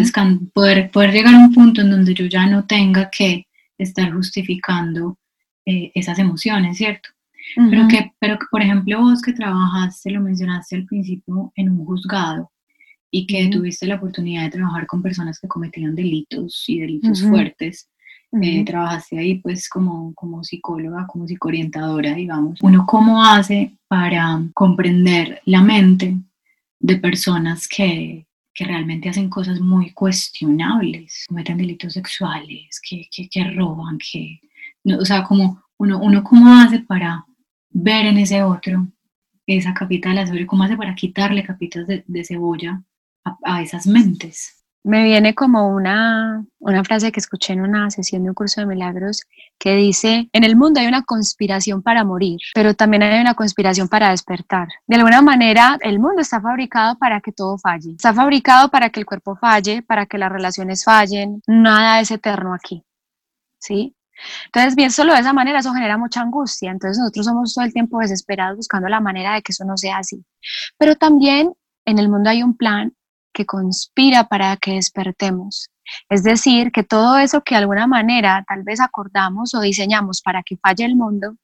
[0.53, 5.19] poder, poder, llegar a un punto en donde yo ya no tenga que estar justificando
[5.65, 7.09] eh, esas emociones, ¿cierto?
[7.69, 11.85] pero, que, pero que, por ejemplo, vos que trabajaste, lo mencionaste al principio, en un
[11.85, 12.49] juzgado
[13.11, 17.89] y que tuviste la oportunidad de trabajar con personas que cometían delitos y delitos fuertes,
[18.41, 22.59] eh, trabajaste ahí pues como, como psicóloga, como psicoorientadora, digamos.
[22.61, 26.17] Uno cómo hace para comprender la mente
[26.79, 33.43] de personas que, que realmente hacen cosas muy cuestionables, cometen delitos sexuales, que, que, que
[33.51, 34.39] roban, que...
[34.83, 37.25] No, o sea, como uno, uno cómo hace para
[37.69, 38.87] ver en ese otro
[39.47, 42.81] esa capita de la cebolla, cómo hace para quitarle capitas de, de cebolla
[43.23, 48.21] a, a esas mentes me viene como una, una frase que escuché en una sesión
[48.23, 49.23] de un curso de milagros
[49.57, 53.87] que dice, en el mundo hay una conspiración para morir, pero también hay una conspiración
[53.87, 54.67] para despertar.
[54.85, 57.93] De alguna manera, el mundo está fabricado para que todo falle.
[57.93, 61.41] Está fabricado para que el cuerpo falle, para que las relaciones fallen.
[61.47, 62.83] Nada es eterno aquí.
[63.57, 63.95] ¿Sí?
[64.45, 66.69] Entonces, bien, solo de esa manera, eso genera mucha angustia.
[66.69, 69.97] Entonces, nosotros somos todo el tiempo desesperados buscando la manera de que eso no sea
[69.97, 70.23] así.
[70.77, 71.53] Pero también
[71.85, 72.93] en el mundo hay un plan
[73.35, 75.69] que conspira para que despertemos.
[76.09, 80.41] Es decir, que todo eso que de alguna manera tal vez acordamos o diseñamos para
[80.41, 81.35] que falle el mundo,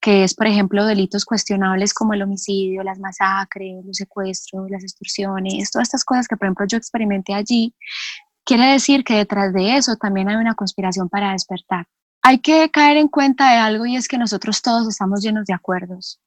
[0.00, 5.70] que es, por ejemplo, delitos cuestionables como el homicidio, las masacres, los secuestros, las extorsiones,
[5.70, 7.74] todas estas cosas que, por ejemplo, yo experimenté allí,
[8.44, 11.86] quiere decir que detrás de eso también hay una conspiración para despertar.
[12.22, 15.54] Hay que caer en cuenta de algo y es que nosotros todos estamos llenos de
[15.54, 16.20] acuerdos.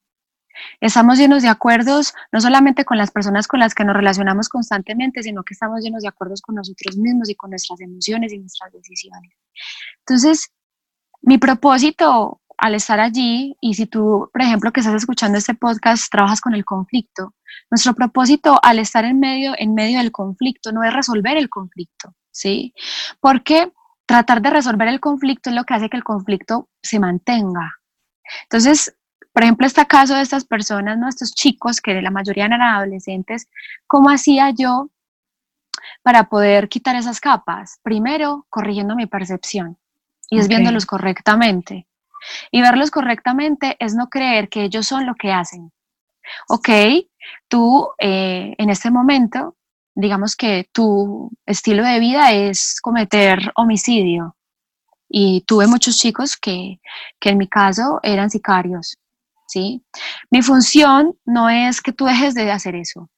[0.82, 5.24] Estamos llenos de acuerdos, no solamente con las personas con las que nos relacionamos constantemente,
[5.24, 8.72] sino que estamos llenos de acuerdos con nosotros mismos y con nuestras emociones y nuestras
[8.72, 9.32] decisiones.
[10.05, 10.51] Entonces,
[11.22, 16.12] mi propósito al estar allí, y si tú, por ejemplo, que estás escuchando este podcast,
[16.12, 17.34] trabajas con el conflicto,
[17.72, 22.14] nuestro propósito al estar en medio, en medio del conflicto no es resolver el conflicto,
[22.32, 22.74] ¿sí?
[23.22, 23.72] Porque
[24.05, 27.76] tratar de resolver el conflicto es lo que hace que el conflicto se mantenga.
[28.43, 28.95] Entonces,
[29.39, 31.07] por ejemplo, este caso de estas personas, ¿no?
[31.07, 33.47] estos chicos que la mayoría eran adolescentes,
[33.87, 34.89] ¿cómo hacía yo
[36.03, 37.79] para poder quitar esas capas?
[37.81, 39.77] Primero, corrigiendo mi percepción
[40.29, 41.87] y es viéndolos correctamente.
[42.51, 45.71] Y verlos correctamente es no creer que ellos son lo que hacen.
[46.49, 46.69] Ok,
[47.47, 49.55] tú eh, en este momento,
[49.95, 54.35] digamos que tu estilo de vida es cometer homicidio.
[55.07, 56.81] Y tuve muchos chicos que,
[57.21, 58.99] que en mi caso eran sicarios.
[59.50, 59.84] ¿Sí?
[60.30, 63.10] Mi función no es que tú dejes de hacer eso.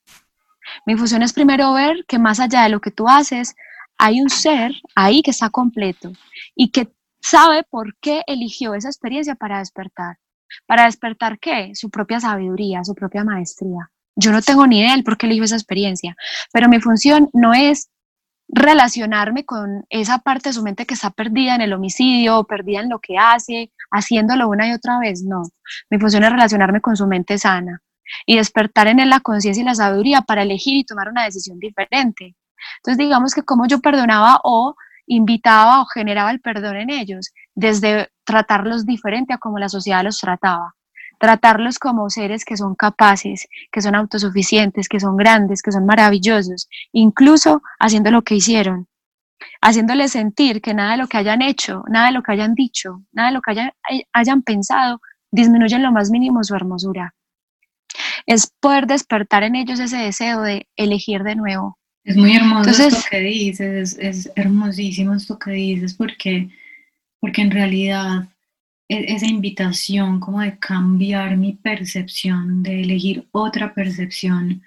[0.86, 3.54] Mi función es primero ver que más allá de lo que tú haces,
[3.98, 6.14] hay un ser ahí que está completo
[6.56, 6.90] y que
[7.22, 10.18] sabe por qué eligió esa experiencia para despertar.
[10.66, 11.72] ¿Para despertar qué?
[11.76, 13.92] Su propia sabiduría, su propia maestría.
[14.16, 16.16] Yo no tengo ni idea del por qué eligió esa experiencia,
[16.54, 17.90] pero mi función no es
[18.52, 22.89] relacionarme con esa parte de su mente que está perdida en el homicidio, perdida en
[22.89, 25.24] lo que hace, haciéndolo una y otra vez.
[25.24, 25.43] No,
[25.89, 27.82] mi función es relacionarme con su mente sana
[28.26, 31.60] y despertar en él la conciencia y la sabiduría para elegir y tomar una decisión
[31.60, 32.36] diferente.
[32.78, 34.76] Entonces, digamos que como yo perdonaba o
[35.08, 40.20] invitaba o generaba el perdón en ellos, desde tratarlos diferente a como la sociedad los
[40.20, 40.76] trataba
[41.22, 46.67] tratarlos como seres que son capaces, que son autosuficientes, que son grandes, que son maravillosos,
[46.91, 48.88] incluso haciendo lo que hicieron,
[49.61, 53.03] haciéndoles sentir que nada de lo que hayan hecho, nada de lo que hayan dicho,
[53.11, 53.72] nada de lo que hayan,
[54.13, 54.99] hayan pensado,
[55.30, 57.13] disminuye en lo más mínimo su hermosura.
[58.26, 61.78] Es poder despertar en ellos ese deseo de elegir de nuevo.
[62.03, 66.49] Es muy hermoso esto que dices, es, es hermosísimo esto que dices porque,
[67.19, 68.28] porque en realidad
[68.92, 74.64] esa invitación como de cambiar mi percepción, de elegir otra percepción,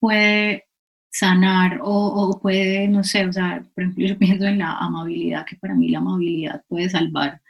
[0.00, 0.64] puede
[1.10, 5.56] sanar o, puede, no sé, o sea, por ejemplo, yo pienso en la amabilidad, que
[5.56, 7.40] para mí la amabilidad puede salvar,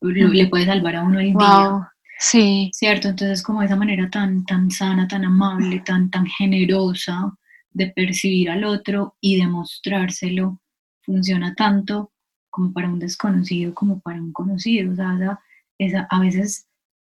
[0.00, 1.92] le puede salvar a uno el día.
[2.18, 2.70] Sí.
[2.72, 3.08] ¿Cierto?
[3.08, 7.32] Entonces, como esa manera tan, tan sana, tan amable, tan, tan generosa
[7.70, 10.60] de percibir al otro y demostrárselo,
[11.02, 12.12] funciona tanto
[12.50, 14.92] como para un desconocido como para un conocido.
[14.92, 15.38] O sea,
[15.78, 16.68] es a veces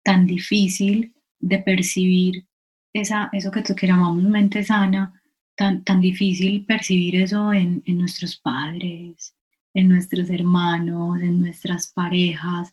[0.04, 2.46] tan difícil de percibir
[2.94, 5.22] esa, eso que, que llamamos mente sana,
[5.56, 9.36] tan, tan difícil percibir eso en, en nuestros padres,
[9.74, 12.72] en nuestros hermanos, en nuestras parejas,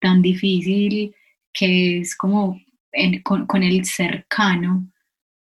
[0.00, 1.14] tan difícil
[1.52, 2.60] que es como
[3.24, 4.90] con, con, el cercano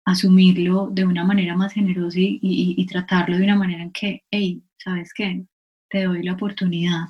[0.06, 4.24] asumirlo de una manera más generosa y, y, y, tratarlo de una manera en que,
[4.32, 5.46] hey, ¿sabes qué?
[5.90, 7.08] Te doy la oportunidad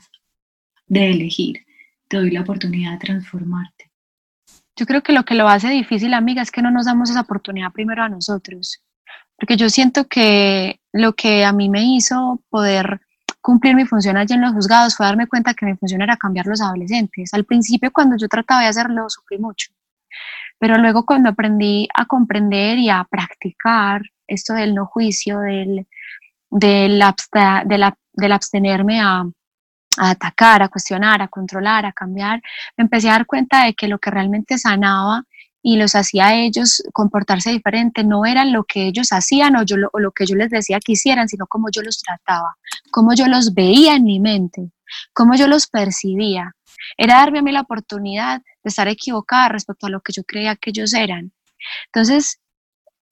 [0.87, 1.65] de elegir,
[2.11, 3.89] te doy la oportunidad de transformarte.
[4.75, 7.21] Yo creo que lo que lo hace difícil, amiga, es que no nos damos esa
[7.21, 8.83] oportunidad primero a nosotros.
[9.37, 12.99] Porque yo siento que lo que a mí me hizo poder
[13.39, 16.47] cumplir mi función allí en los juzgados fue darme cuenta que mi función era cambiar
[16.47, 17.33] los adolescentes.
[17.33, 19.71] Al principio, cuando yo trataba de hacerlo, sufrí mucho.
[20.59, 25.87] Pero luego cuando aprendí a comprender y a practicar esto del no juicio, del,
[26.49, 27.01] del,
[28.13, 29.23] del abstenerme a,
[29.97, 32.41] a atacar, a cuestionar, a controlar, a cambiar,
[32.77, 35.25] me empecé a dar cuenta de que lo que realmente sanaba
[35.63, 39.75] y los hacía a ellos comportarse diferente no era lo que ellos hacían o, yo,
[39.93, 42.55] o lo que yo les decía que hicieran, sino cómo yo los trataba,
[42.91, 44.71] cómo yo los veía en mi mente,
[45.13, 46.55] cómo yo los percibía.
[46.97, 50.55] Era darme a mí la oportunidad de estar equivocada respecto a lo que yo creía
[50.55, 51.31] que ellos eran.
[51.87, 52.39] Entonces,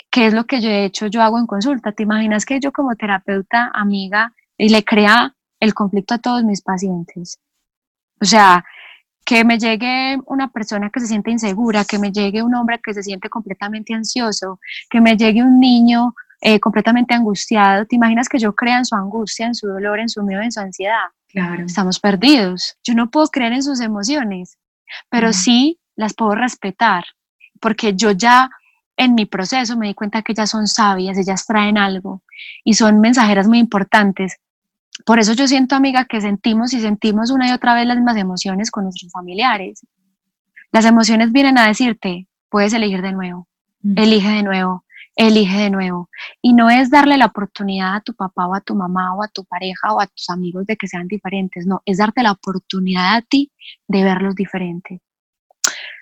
[0.10, 1.08] ¿qué es lo que yo he hecho?
[1.08, 1.92] Yo hago en consulta.
[1.92, 6.62] ¿Te imaginas que yo como terapeuta, amiga, y le crea el conflicto a todos mis
[6.62, 7.39] pacientes.
[8.22, 8.64] O sea,
[9.26, 12.93] que me llegue una persona que se siente insegura, que me llegue un hombre que
[12.93, 17.86] se siente completamente ansioso, que me llegue un niño eh, completamente angustiado.
[17.86, 20.51] ¿Te imaginas que yo crea en su angustia, en su dolor, en su miedo, en
[20.51, 21.10] su ansiedad?
[21.28, 21.66] Claro.
[21.66, 22.78] Estamos perdidos.
[22.84, 24.57] Yo no puedo creer en sus emociones,
[25.10, 27.03] pero sí las puedo respetar,
[27.60, 28.49] porque yo ya
[28.97, 32.24] en mi proceso me di cuenta que ellas son sabias, ellas traen algo
[32.64, 34.38] y son mensajeras muy importantes
[35.06, 38.18] por eso yo siento, amiga, que sentimos y sentimos una y otra vez las mismas
[38.18, 39.86] emociones con nuestros familiares.
[40.72, 43.47] Las emociones vienen a decirte, puedes elegir de nuevo,
[43.95, 44.86] elige de nuevo,
[45.16, 46.10] elige de nuevo.
[46.41, 49.28] Y no es darle la oportunidad a tu papá o a tu mamá o a
[49.28, 53.16] tu pareja o a tus amigos de que sean diferentes, no, es darte la oportunidad
[53.16, 53.52] a ti
[53.88, 55.02] de verlos diferentes.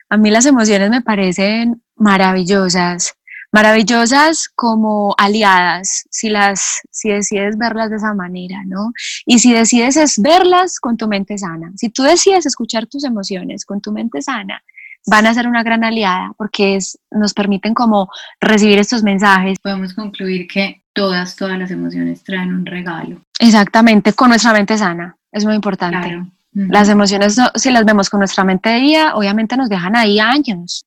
[0.10, 3.17] A mí las emociones me parecen maravillosas
[3.58, 8.92] maravillosas como aliadas, si, las, si decides verlas de esa manera, ¿no?
[9.26, 13.66] Y si decides es verlas con tu mente sana, si tú decides escuchar tus emociones
[13.66, 14.62] con tu mente sana,
[15.08, 19.58] van a ser una gran aliada porque es, nos permiten como recibir estos mensajes.
[19.58, 23.22] Podemos concluir que todas, todas las emociones traen un regalo.
[23.40, 26.22] Exactamente, con nuestra mente sana, es muy importante.
[26.54, 30.86] Las emociones, si las vemos con nuestra mente de día, obviamente nos dejan ahí años.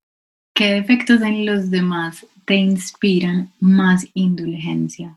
[0.54, 5.16] ¿Qué defectos en los demás te inspiran más indulgencia?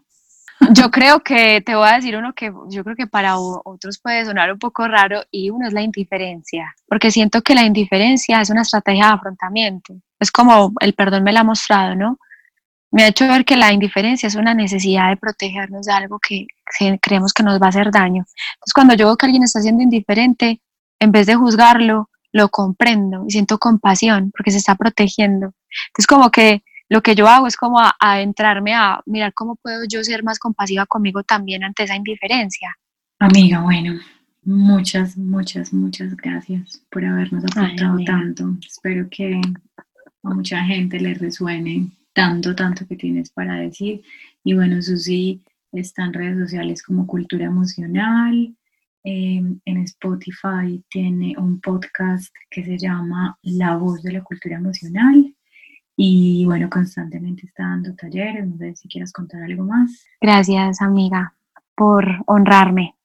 [0.71, 4.25] Yo creo que te voy a decir uno que yo creo que para otros puede
[4.25, 8.49] sonar un poco raro y uno es la indiferencia, porque siento que la indiferencia es
[8.49, 9.95] una estrategia de afrontamiento.
[10.19, 12.17] Es como el perdón me la ha mostrado, ¿no?
[12.91, 16.45] Me ha hecho ver que la indiferencia es una necesidad de protegernos de algo que,
[17.01, 18.23] creemos que nos va a hacer daño.
[18.55, 20.61] Entonces, cuando yo veo que alguien está siendo indiferente,
[20.99, 25.53] en vez de juzgarlo, lo comprendo y siento compasión porque se está protegiendo.
[25.87, 30.03] Entonces, como que lo que yo hago es como adentrarme a, mirar cómo puedo yo
[30.03, 32.75] ser más compasiva conmigo también ante esa indiferencia.
[33.19, 33.99] Amiga, bueno,
[34.43, 38.57] muchas, muchas, muchas gracias por habernos aportado tanto.
[38.65, 39.39] Espero que
[40.23, 44.01] a mucha gente le resuene tanto, tanto que tienes para decir.
[44.43, 48.55] Y bueno, Susi está en redes sociales como Cultura Emocional.
[49.05, 55.33] Em, en Spotify tiene un podcast que se llama La Voz de la Cultura Emocional.
[55.95, 60.05] Y bueno, constantemente está dando talleres, no sé si quieras contar algo más.
[60.19, 61.35] Gracias, amiga,
[61.75, 62.95] por honrarme.